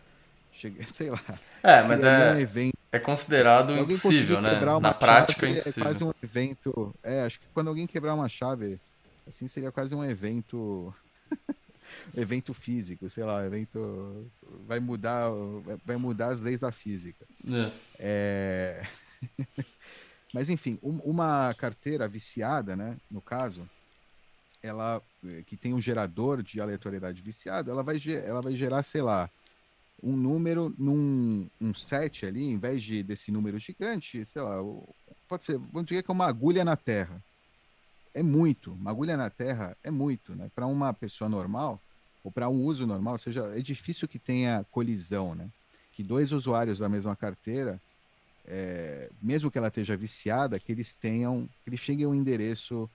[0.53, 1.21] chega, sei lá.
[1.63, 2.79] É, mas é, um evento.
[2.93, 4.61] é considerado impossível, né?
[4.81, 5.85] Na prática é impossível.
[5.85, 6.95] Faz um evento.
[7.03, 8.81] É, acho que quando alguém quebrar uma chave
[9.27, 10.95] Assim seria quase um evento
[12.15, 14.31] evento físico, sei lá, evento
[14.67, 15.29] vai mudar
[15.85, 17.25] vai mudar as leis da física.
[17.49, 17.73] É.
[17.99, 18.87] é...
[20.33, 23.69] Mas enfim, um, uma carteira viciada, né, no caso,
[24.63, 25.03] ela
[25.47, 29.29] que tem um gerador de aleatoriedade viciada, ela vai ela vai gerar, sei lá,
[30.03, 34.57] um número num um set ali, em vez de desse número gigante, sei lá,
[35.29, 37.23] pode ser, vamos dizer que é uma agulha na Terra.
[38.15, 40.51] É muito, uma agulha na Terra é muito, né?
[40.55, 41.81] Para uma pessoa normal,
[42.23, 45.49] ou para um uso normal, ou seja, é difícil que tenha colisão, né?
[45.93, 47.81] Que dois usuários da mesma carteira,
[48.45, 52.91] é, mesmo que ela esteja viciada, que eles tenham, que eles cheguem ao endereço,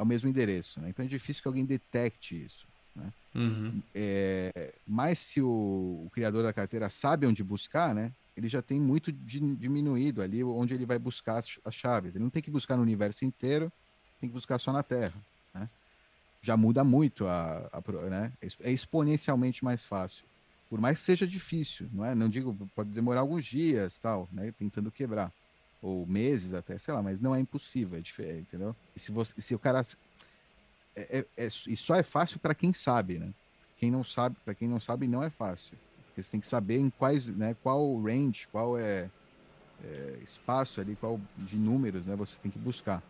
[0.00, 0.88] ao mesmo endereço, né?
[0.88, 2.66] Então é difícil que alguém detecte isso.
[2.96, 3.12] Né?
[3.34, 3.82] Uhum.
[3.94, 8.10] É, mas se o, o, criador da carteira sabe onde buscar, né?
[8.34, 12.14] Ele já tem muito diminuído ali onde ele vai buscar as, as chaves.
[12.14, 13.70] Ele não tem que buscar no universo inteiro,
[14.18, 15.14] tem que buscar só na Terra.
[15.52, 15.68] Né?
[16.40, 18.32] Já muda muito, a, a, né?
[18.60, 20.24] é exponencialmente mais fácil.
[20.70, 22.14] Por mais que seja difícil, não é?
[22.14, 24.50] Não digo, pode demorar alguns dias, tal, né?
[24.52, 25.30] Tentando quebrar.
[25.82, 28.76] Ou meses até, sei lá, mas não é impossível, é diferente, entendeu?
[28.94, 29.82] E se, você, se o cara
[30.94, 33.32] é, é, é, e só é fácil para quem sabe, né?
[33.76, 35.76] Quem não sabe, para quem não sabe, não é fácil.
[36.06, 39.10] Porque você tem que saber em quais, né, qual range, qual é,
[39.82, 43.02] é espaço ali, qual de números, né, você tem que buscar.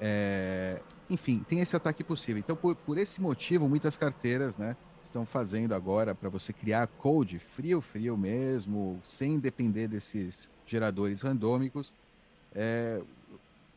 [0.00, 0.80] É,
[1.10, 2.38] enfim, tem esse ataque possível.
[2.38, 7.38] Então, por, por esse motivo, muitas carteiras, né, estão fazendo agora para você criar code
[7.38, 11.92] frio, frio mesmo, sem depender desses geradores randômicos.
[12.54, 13.00] É,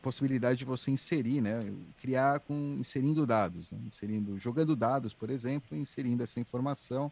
[0.02, 5.78] possibilidade de você inserir, né, criar com inserindo dados, né, inserindo, jogando dados, por exemplo,
[5.78, 7.10] inserindo essa informação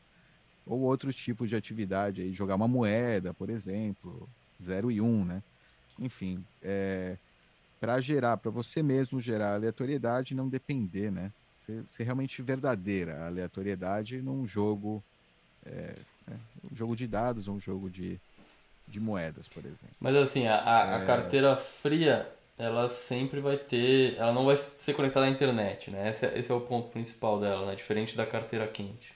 [0.66, 4.28] ou outro tipo de atividade, aí jogar uma moeda, por exemplo,
[4.62, 5.42] 0 e 1, um, né?
[5.98, 7.16] Enfim, é,
[7.80, 11.32] para gerar, para você mesmo gerar aleatoriedade não depender, né?
[11.64, 15.02] Ser, ser, realmente verdadeira a aleatoriedade num jogo,
[15.64, 15.96] é,
[16.28, 16.34] é,
[16.70, 18.20] um jogo de dados um jogo de,
[18.90, 19.94] de moedas, por exemplo.
[19.98, 21.06] Mas assim, a, a, a é.
[21.06, 22.30] carteira fria
[22.60, 24.16] ela sempre vai ter.
[24.16, 26.10] Ela não vai ser conectada à internet, né?
[26.10, 27.74] Esse é, esse é o ponto principal dela, né?
[27.74, 29.14] Diferente da carteira quente.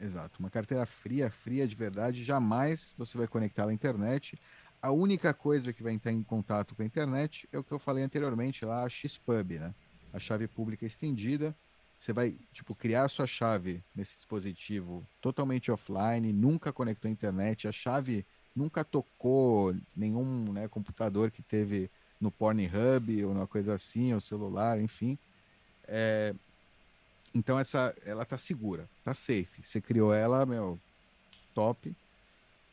[0.00, 0.40] Exato.
[0.40, 4.36] Uma carteira fria, fria de verdade, jamais você vai conectar à internet.
[4.82, 7.78] A única coisa que vai entrar em contato com a internet é o que eu
[7.78, 9.72] falei anteriormente lá, a XPub, né?
[10.12, 11.54] A chave pública estendida.
[11.98, 17.66] Você vai, tipo, criar a sua chave nesse dispositivo totalmente offline, nunca conectou à internet.
[17.66, 18.24] A chave
[18.54, 21.90] nunca tocou nenhum né, computador que teve
[22.20, 25.18] no Pornhub ou uma coisa assim, ou celular, enfim.
[25.88, 26.32] É,
[27.34, 29.60] então essa, ela tá segura, tá safe.
[29.64, 30.78] Você criou ela, meu,
[31.52, 31.92] top,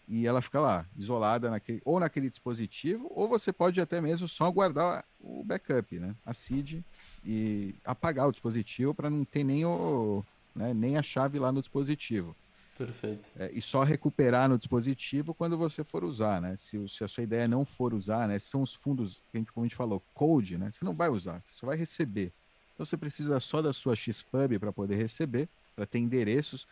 [0.08, 4.50] e ela fica lá, isolada naquele, ou naquele dispositivo, ou você pode até mesmo só
[4.52, 6.82] guardar o backup, né, a seed
[7.26, 10.24] e apagar o dispositivo para não ter nem o,
[10.56, 12.36] né, nem a chave lá no dispositivo.
[12.78, 13.30] Perfeito.
[13.40, 16.58] É, e só recuperar no dispositivo quando você for usar, né?
[16.58, 18.38] Se, se, a sua ideia não for usar, né?
[18.38, 20.70] São os fundos, como a gente falou, code, né?
[20.70, 22.34] Você não vai usar, você só vai receber.
[22.74, 26.68] Então você precisa só da sua XPub para poder receber, para ter endereços.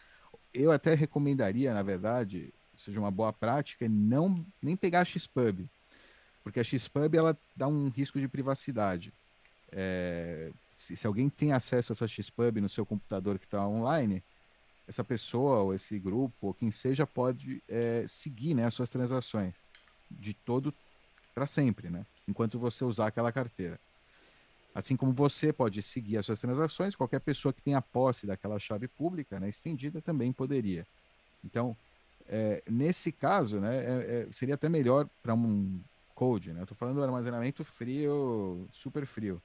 [0.53, 5.67] Eu até recomendaria, na verdade, seja uma boa prática, não nem pegar a XPub,
[6.43, 9.13] porque a XPub ela dá um risco de privacidade.
[9.71, 14.23] É, se, se, alguém tem acesso a essa XPub no seu computador que está online,
[14.87, 19.55] essa pessoa ou esse grupo ou quem seja pode é, seguir né, as suas transações
[20.11, 20.73] de todo
[21.33, 22.05] para sempre, né?
[22.27, 23.79] Enquanto você usar aquela carteira.
[24.75, 28.87] Assim como você pode seguir as suas transações, qualquer pessoa que tenha posse daquela chave
[28.87, 30.85] pública, né, estendida, também poderia.
[31.43, 31.75] Então,
[32.27, 35.79] é, nesse caso, né, é, é seria até melhor para um
[36.13, 36.59] code, né?
[36.59, 39.41] Eu estou falando do armazenamento frio, super frio.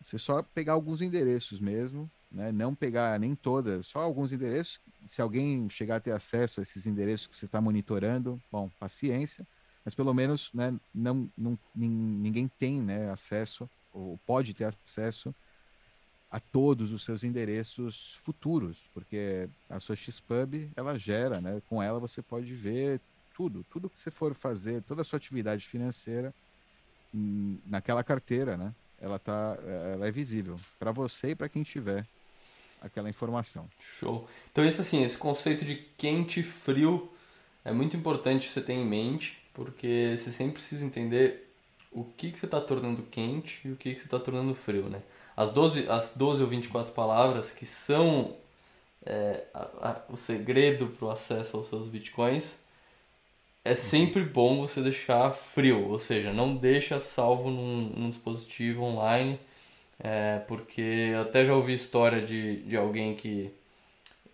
[0.00, 2.52] Você só pegar alguns endereços mesmo, né?
[2.52, 4.80] Não pegar nem todas, só alguns endereços.
[5.06, 9.46] Se alguém chegar a ter acesso a esses endereços que você está monitorando, bom, paciência.
[9.84, 15.34] Mas pelo menos, né, não, não, ninguém tem né, acesso, ou pode ter acesso
[16.34, 21.62] a todos os seus endereços futuros, porque a sua XPub, ela gera, né?
[21.68, 23.00] Com ela você pode ver
[23.36, 26.34] tudo, tudo que você for fazer, toda a sua atividade financeira
[27.14, 28.74] hum, naquela carteira, né?
[29.00, 29.56] Ela tá,
[29.92, 32.04] ela é visível para você e para quem tiver
[32.82, 33.68] aquela informação.
[33.78, 34.28] Show.
[34.50, 37.12] Então esse assim, esse conceito de quente e frio
[37.64, 41.48] é muito importante você ter em mente, porque você sempre precisa entender
[41.92, 44.88] o que, que você está tornando quente e o que, que você está tornando frio,
[44.90, 45.00] né?
[45.36, 48.34] As 12, as 12 ou 24 palavras que são
[49.04, 52.58] é, a, a, o segredo para o acesso aos seus bitcoins
[53.64, 59.40] é sempre bom você deixar frio, ou seja, não deixa salvo num, num dispositivo online,
[59.98, 63.50] é, porque eu até já ouvi história de, de alguém que,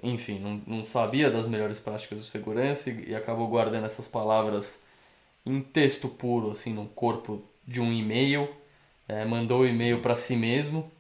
[0.03, 4.83] enfim, não, não sabia das melhores práticas de segurança e, e acabou guardando essas palavras
[5.47, 8.49] em texto puro, assim, no corpo de um e-mail,
[9.11, 10.91] é, mandou o e-mail para si mesmo,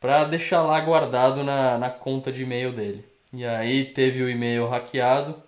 [0.00, 3.04] para deixar lá guardado na, na conta de e-mail dele.
[3.32, 5.40] E aí teve o e-mail hackeado,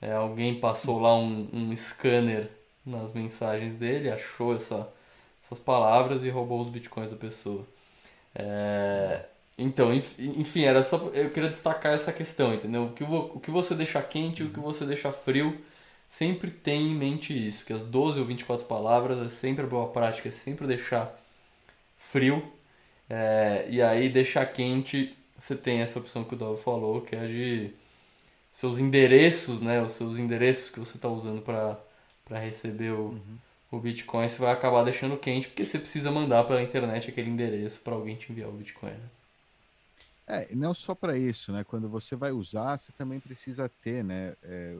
[0.00, 2.50] é, alguém passou lá um, um scanner
[2.84, 4.88] nas mensagens dele, achou essa,
[5.44, 7.64] essas palavras e roubou os bitcoins da pessoa.
[8.34, 12.86] É, então, enfim, era só eu queria destacar essa questão, entendeu?
[12.86, 15.60] O que, o que você deixa quente o que você deixa frio,
[16.12, 19.88] sempre tem em mente isso, que as 12 ou 24 palavras é sempre a boa
[19.88, 21.18] prática, é sempre deixar
[21.96, 22.52] frio,
[23.08, 27.26] é, e aí deixar quente, você tem essa opção que o Dove falou, que é
[27.26, 27.70] de
[28.50, 33.38] seus endereços, né, os seus endereços que você está usando para receber o, uhum.
[33.70, 37.80] o Bitcoin, você vai acabar deixando quente porque você precisa mandar pela internet aquele endereço
[37.80, 38.90] para alguém te enviar o Bitcoin.
[38.90, 39.08] Né?
[40.26, 41.64] É, não só para isso, né?
[41.64, 44.34] Quando você vai usar, você também precisa ter, né?
[44.42, 44.76] É,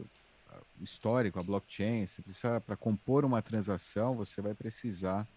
[0.81, 2.05] histórico, a blockchain.
[2.07, 5.27] Você precisa para compor uma transação, você vai precisar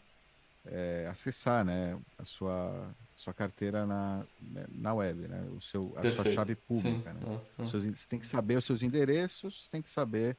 [0.65, 1.99] é, acessar, né?
[2.19, 5.43] A sua sua carteira na, né, na web, né?
[5.57, 6.23] O seu, a Perfeito.
[6.23, 7.15] sua chave pública.
[7.15, 7.41] Né?
[7.59, 7.67] Uhum.
[7.67, 10.37] Seus, você tem que saber os seus endereços, você tem que saber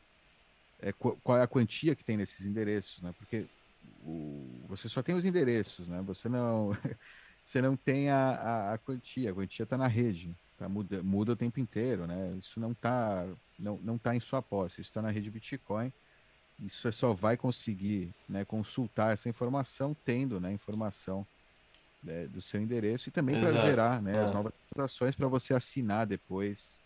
[0.79, 3.13] é, qual é a quantia que tem nesses endereços, né?
[3.17, 3.47] Porque
[4.03, 6.01] o, você só tem os endereços, né?
[6.03, 6.71] Você não,
[7.43, 10.67] você não tem a, a, a quantia, a quantia está na rede, tá?
[10.69, 12.33] muda, muda o tempo inteiro, né?
[12.37, 13.25] Isso não está
[13.57, 15.91] não, não tá em sua posse, isso está na rede Bitcoin.
[16.63, 21.25] Isso você só vai conseguir né, consultar essa informação tendo né, informação
[22.03, 24.19] né, do seu endereço e também para gerar né, é.
[24.19, 26.79] as novas transações para você assinar depois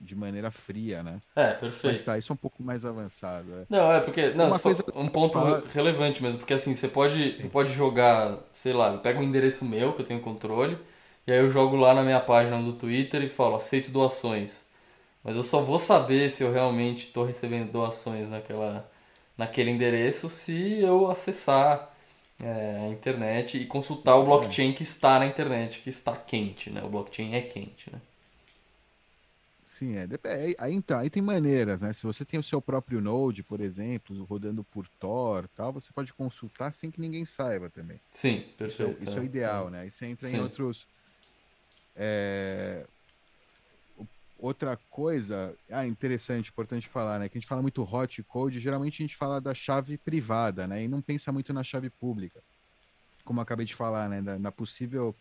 [0.00, 1.20] de maneira fria, né?
[1.34, 1.92] É, perfeito.
[1.92, 3.52] Mas tá, isso é um pouco mais avançado.
[3.52, 3.66] É.
[3.68, 4.30] Não, é porque.
[4.30, 5.62] Não, Uma coisa um ponto falar...
[5.74, 9.64] relevante mesmo, porque assim, você pode, você pode jogar, sei lá, eu pego um endereço
[9.64, 10.78] meu, que eu tenho controle,
[11.28, 14.60] e aí eu jogo lá na minha página do Twitter e falo, aceito doações.
[15.22, 18.90] Mas eu só vou saber se eu realmente estou recebendo doações naquela,
[19.36, 21.94] naquele endereço se eu acessar
[22.42, 26.82] é, a internet e consultar o blockchain que está na internet, que está quente, né?
[26.82, 28.00] O blockchain é quente, né?
[29.66, 30.04] Sim, é.
[30.24, 31.92] é aí, então, aí tem maneiras, né?
[31.92, 36.14] Se você tem o seu próprio Node, por exemplo, rodando por Tor tal, você pode
[36.14, 38.00] consultar sem que ninguém saiba também.
[38.12, 38.92] Sim, perfeito.
[38.92, 39.80] Isso é, isso é o ideal, né?
[39.82, 40.38] Aí você entra Sim.
[40.38, 40.86] em outros.
[41.98, 42.86] É,
[44.38, 47.28] Outra coisa, ah, interessante, importante falar, né?
[47.28, 50.84] Que a gente fala muito hot code, geralmente a gente fala da chave privada, né?
[50.84, 52.40] E não pensa muito na chave pública.
[53.24, 54.20] Como eu acabei de falar, né?
[54.20, 55.12] Na, na possível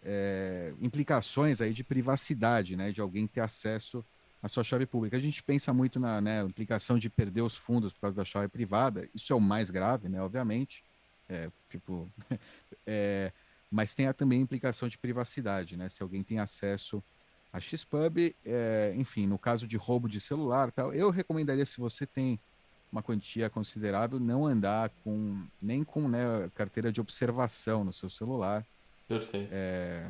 [0.00, 2.92] é, implicações aí de privacidade, né?
[2.92, 4.04] De alguém ter acesso
[4.40, 5.16] à sua chave pública.
[5.16, 8.46] A gente pensa muito na né, implicação de perder os fundos por causa da chave
[8.46, 9.08] privada.
[9.12, 10.22] Isso é o mais grave, né?
[10.22, 10.84] Obviamente.
[11.28, 12.08] É, tipo,
[12.86, 13.32] é,
[13.70, 15.88] mas tem também a implicação de privacidade, né?
[15.88, 17.02] Se alguém tem acesso
[17.52, 22.06] a Xpub, é, enfim, no caso de roubo de celular, tal, eu recomendaria se você
[22.06, 22.38] tem
[22.92, 28.64] uma quantia considerável, não andar com nem com né, carteira de observação no seu celular.
[29.08, 29.50] Perfeito.
[29.52, 30.08] É,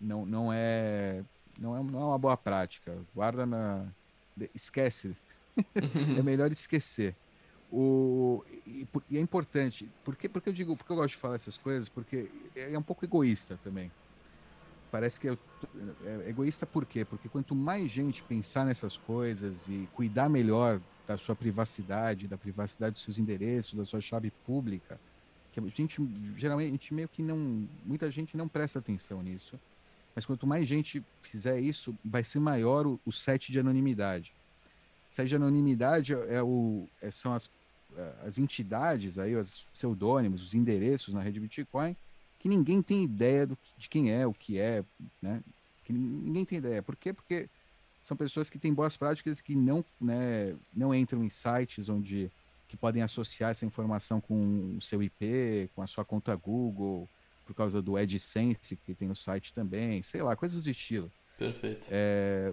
[0.00, 1.22] não, não é
[1.58, 2.96] não é, não é uma boa prática.
[3.14, 3.86] Guarda na
[4.54, 5.16] esquece.
[6.18, 7.14] é melhor esquecer.
[7.76, 9.90] O, e, e, é importante.
[10.04, 11.88] Por que, porque eu digo, porque eu gosto de falar essas coisas?
[11.88, 13.90] Porque é, é um pouco egoísta também
[14.94, 15.36] parece que é,
[16.04, 17.04] é egoísta por quê?
[17.04, 22.92] Porque quanto mais gente pensar nessas coisas e cuidar melhor da sua privacidade, da privacidade
[22.92, 25.00] dos seus endereços, da sua chave pública,
[25.50, 26.00] que a gente
[26.36, 29.58] geralmente a gente meio que não, muita gente não presta atenção nisso.
[30.14, 34.32] Mas quanto mais gente fizer isso, vai ser maior o, o set de anonimidade.
[35.10, 37.50] O set de anonimidade é o, é, são as,
[38.24, 41.96] as entidades aí, os pseudônimos, os endereços na rede Bitcoin
[42.44, 44.84] que ninguém tem ideia do, de quem é, o que é,
[45.22, 45.42] né?
[45.82, 46.82] Que ninguém tem ideia.
[46.82, 47.10] Por quê?
[47.10, 47.48] Porque
[48.02, 52.30] são pessoas que têm boas práticas que não, né, não entram em sites onde
[52.68, 57.08] que podem associar essa informação com o seu IP, com a sua conta Google,
[57.46, 61.10] por causa do AdSense que tem no site também, sei lá, coisas do estilo.
[61.38, 61.86] Perfeito.
[61.90, 62.52] É,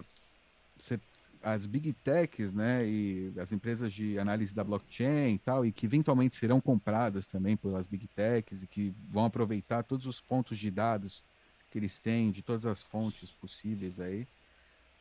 [0.78, 0.98] você
[1.42, 5.86] as big techs, né, e as empresas de análise da blockchain e tal, e que
[5.86, 10.70] eventualmente serão compradas também pelas big techs e que vão aproveitar todos os pontos de
[10.70, 11.22] dados
[11.70, 14.26] que eles têm de todas as fontes possíveis aí,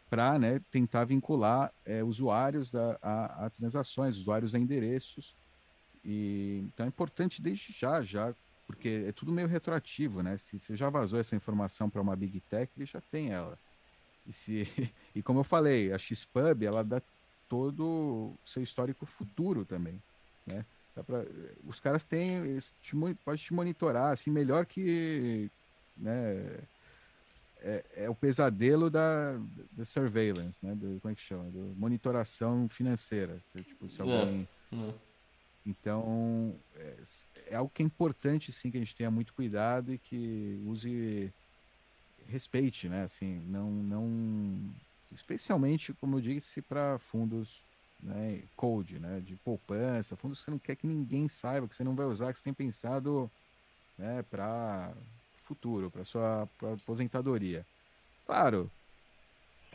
[0.09, 5.35] para né, tentar vincular é, usuários da, a, a, transações, usuários a endereços.
[6.03, 8.33] E, então é importante desde já, já,
[8.65, 10.37] porque é tudo meio retroativo, né?
[10.37, 13.57] Se você já vazou essa informação para uma big tech, ele já tem ela.
[14.27, 14.67] E, se,
[15.15, 17.01] e como eu falei, a Xpub, ela dá
[17.47, 20.01] todo o seu histórico futuro também,
[20.45, 20.65] né?
[21.05, 21.25] Pra,
[21.65, 25.49] os caras têm, te, pode te monitorar, assim, melhor que,
[25.97, 26.59] né,
[27.61, 29.39] é, é, o pesadelo da,
[29.71, 30.73] da surveillance, né?
[30.75, 31.43] Do, como é que chama?
[31.45, 33.39] Do monitoração financeira.
[33.45, 34.47] Se, tipo, se é, alguém...
[34.73, 34.93] É.
[35.63, 36.97] Então, é,
[37.51, 41.31] é, algo que é importante, sim, que a gente tenha muito cuidado e que use
[42.25, 43.03] respeite, né?
[43.03, 44.75] Assim, não, não,
[45.11, 47.65] especialmente, como eu disse, para fundos
[48.01, 51.83] né, cold, né, de poupança, fundos que você não quer que ninguém saiba, que você
[51.83, 53.31] não vai usar, que você tem pensado
[53.97, 54.95] né, para
[55.43, 57.67] futuro, para sua pra aposentadoria.
[58.25, 58.71] Claro,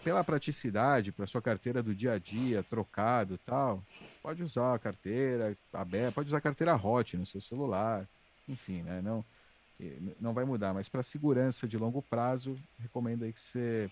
[0.03, 3.85] pela praticidade, para sua carteira do dia a dia, trocado tal,
[4.23, 8.09] pode usar a carteira aberta, pode usar a carteira hot no seu celular,
[8.49, 9.03] enfim, né?
[9.03, 9.25] Não,
[10.21, 13.91] não vai mudar, mas para segurança de longo prazo, recomendo aí que você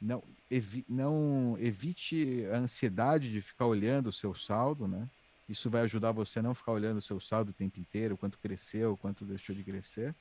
[0.00, 5.08] não, evi, não evite a ansiedade de ficar olhando o seu saldo, né?
[5.48, 8.38] Isso vai ajudar você a não ficar olhando o seu saldo o tempo inteiro, quanto
[8.38, 10.14] cresceu, quanto deixou de crescer.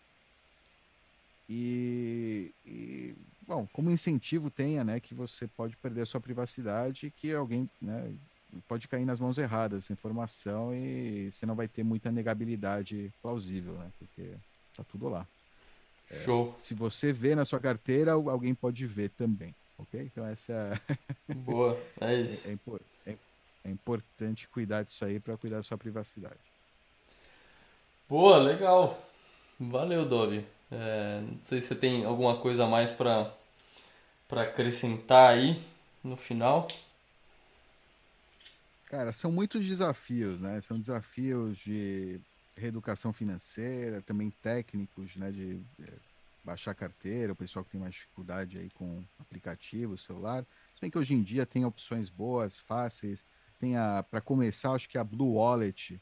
[1.47, 7.33] E, e, bom, como incentivo tenha, né, que você pode perder a sua privacidade, que
[7.33, 8.15] alguém, né,
[8.67, 13.77] pode cair nas mãos erradas essa informação e você não vai ter muita negabilidade plausível,
[13.77, 14.35] né, porque
[14.75, 15.27] tá tudo lá.
[16.09, 16.55] É, Show.
[16.61, 20.01] Se você vê na sua carteira, alguém pode ver também, ok?
[20.01, 20.95] Então essa é...
[21.33, 22.49] Boa, é isso.
[22.49, 23.17] É, é, é,
[23.65, 26.39] é importante cuidar disso aí para cuidar da sua privacidade.
[28.07, 29.01] Boa, legal.
[29.59, 30.45] Valeu, Dove.
[30.71, 33.33] É, não sei se você tem alguma coisa a mais para
[34.29, 35.63] acrescentar aí
[36.03, 36.67] no final.
[38.85, 40.61] Cara, são muitos desafios, né?
[40.61, 42.19] São desafios de
[42.55, 45.31] reeducação financeira, também técnicos, né?
[45.31, 45.91] De é,
[46.43, 50.45] baixar carteira, o pessoal que tem mais dificuldade aí com aplicativo, celular.
[50.73, 53.25] Se bem que hoje em dia tem opções boas, fáceis.
[53.59, 55.99] Tem a, para começar, acho que a Blue Wallet,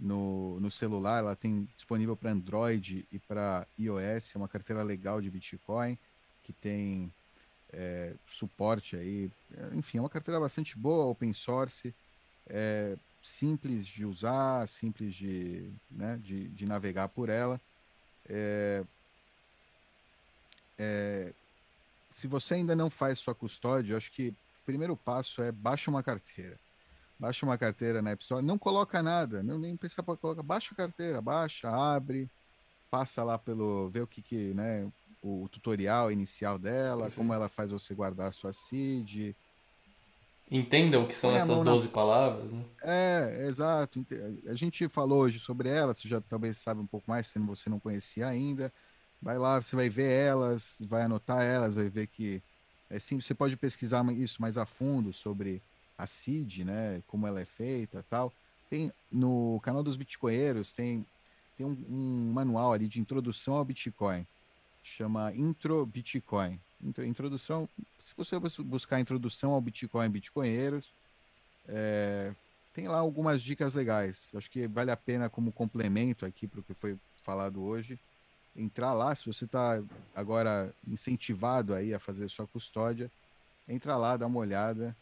[0.00, 5.20] no, no celular, ela tem disponível para Android e para iOS, é uma carteira legal
[5.20, 5.98] de Bitcoin,
[6.42, 7.12] que tem
[7.72, 11.94] é, suporte aí, é, enfim, é uma carteira bastante boa, open source,
[12.48, 17.60] é, simples de usar, simples de, né, de, de navegar por ela.
[18.28, 18.84] É,
[20.78, 21.32] é,
[22.10, 25.90] se você ainda não faz sua custódia, eu acho que o primeiro passo é baixa
[25.90, 26.58] uma carteira
[27.22, 30.76] baixa uma carteira na App Store, não coloca nada, não nem para colocar, baixa a
[30.76, 32.28] carteira, baixa, abre,
[32.90, 34.90] passa lá pelo, vê o que que, né,
[35.22, 37.16] o, o tutorial inicial dela, Perfeito.
[37.18, 39.36] como ela faz você guardar a sua seed.
[40.54, 41.90] Entenda o que são essas 12 na...
[41.90, 42.62] palavras, né?
[42.82, 44.04] É, exato.
[44.46, 47.70] A gente falou hoje sobre elas, você já talvez sabe um pouco mais, se você
[47.70, 48.70] não conhecia ainda.
[49.20, 52.42] Vai lá, você vai ver elas, vai anotar elas, vai ver que
[52.90, 53.24] é simples.
[53.24, 55.62] Você pode pesquisar isso mais a fundo sobre
[55.96, 58.30] a CID, né, como ela é feita tal.
[58.68, 61.06] Tem no canal dos Bitcoinheiros tem
[61.56, 64.26] tem um, um manual ali de introdução ao Bitcoin,
[64.82, 66.58] chama Intro Bitcoin.
[66.82, 67.68] Introdução,
[68.00, 70.90] se você buscar introdução ao Bitcoin Bitcoinheiros,
[71.68, 72.32] é,
[72.74, 74.30] tem lá algumas dicas legais.
[74.34, 77.98] Acho que vale a pena como complemento aqui para o que foi falado hoje,
[78.56, 79.14] entrar lá.
[79.14, 79.82] Se você está
[80.14, 83.10] agora incentivado aí a fazer sua custódia,
[83.68, 84.96] entra lá, dá uma olhada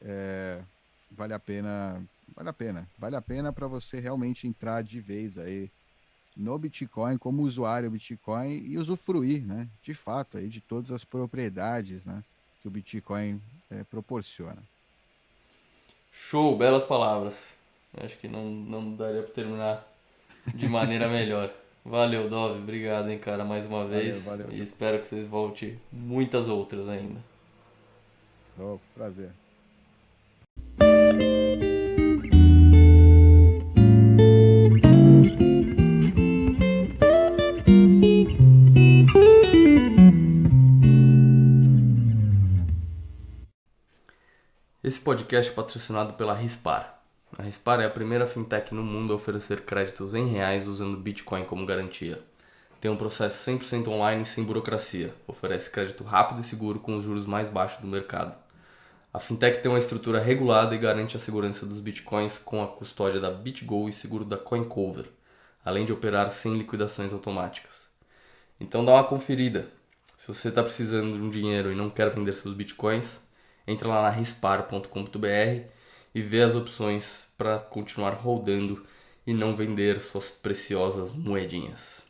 [0.00, 0.62] é,
[1.10, 2.02] vale a pena,
[2.34, 5.70] vale a pena, vale a pena para você realmente entrar de vez aí
[6.38, 12.04] no Bitcoin como usuário Bitcoin e usufruir, né, de fato aí de todas as propriedades,
[12.04, 12.22] né,
[12.62, 13.40] que o Bitcoin
[13.70, 14.62] é, proporciona.
[16.12, 17.54] Show, belas palavras.
[17.96, 19.88] Acho que não, não daria para terminar
[20.54, 21.52] de maneira melhor.
[21.84, 22.60] Valeu, Dove.
[22.60, 24.24] Obrigado, hein, cara, mais uma vez.
[24.24, 24.58] Valeu, valeu.
[24.58, 27.20] E espero que vocês voltem muitas outras ainda.
[28.58, 29.30] Oh, prazer.
[44.88, 46.98] Esse podcast é patrocinado pela Rispar.
[47.36, 51.44] A Rispar é a primeira fintech no mundo a oferecer créditos em reais usando Bitcoin
[51.44, 52.22] como garantia.
[52.80, 55.14] Tem um processo 100% online sem burocracia.
[55.26, 58.34] Oferece crédito rápido e seguro com os juros mais baixos do mercado.
[59.12, 63.20] A fintech tem uma estrutura regulada e garante a segurança dos bitcoins com a custódia
[63.20, 65.04] da BitGo e seguro da CoinCover,
[65.62, 67.88] além de operar sem liquidações automáticas.
[68.58, 69.68] Então dá uma conferida.
[70.16, 73.27] Se você está precisando de um dinheiro e não quer vender seus bitcoins,
[73.68, 75.68] entre lá na rispar.com.br
[76.14, 78.84] e vê as opções para continuar rodando
[79.26, 82.07] e não vender suas preciosas moedinhas.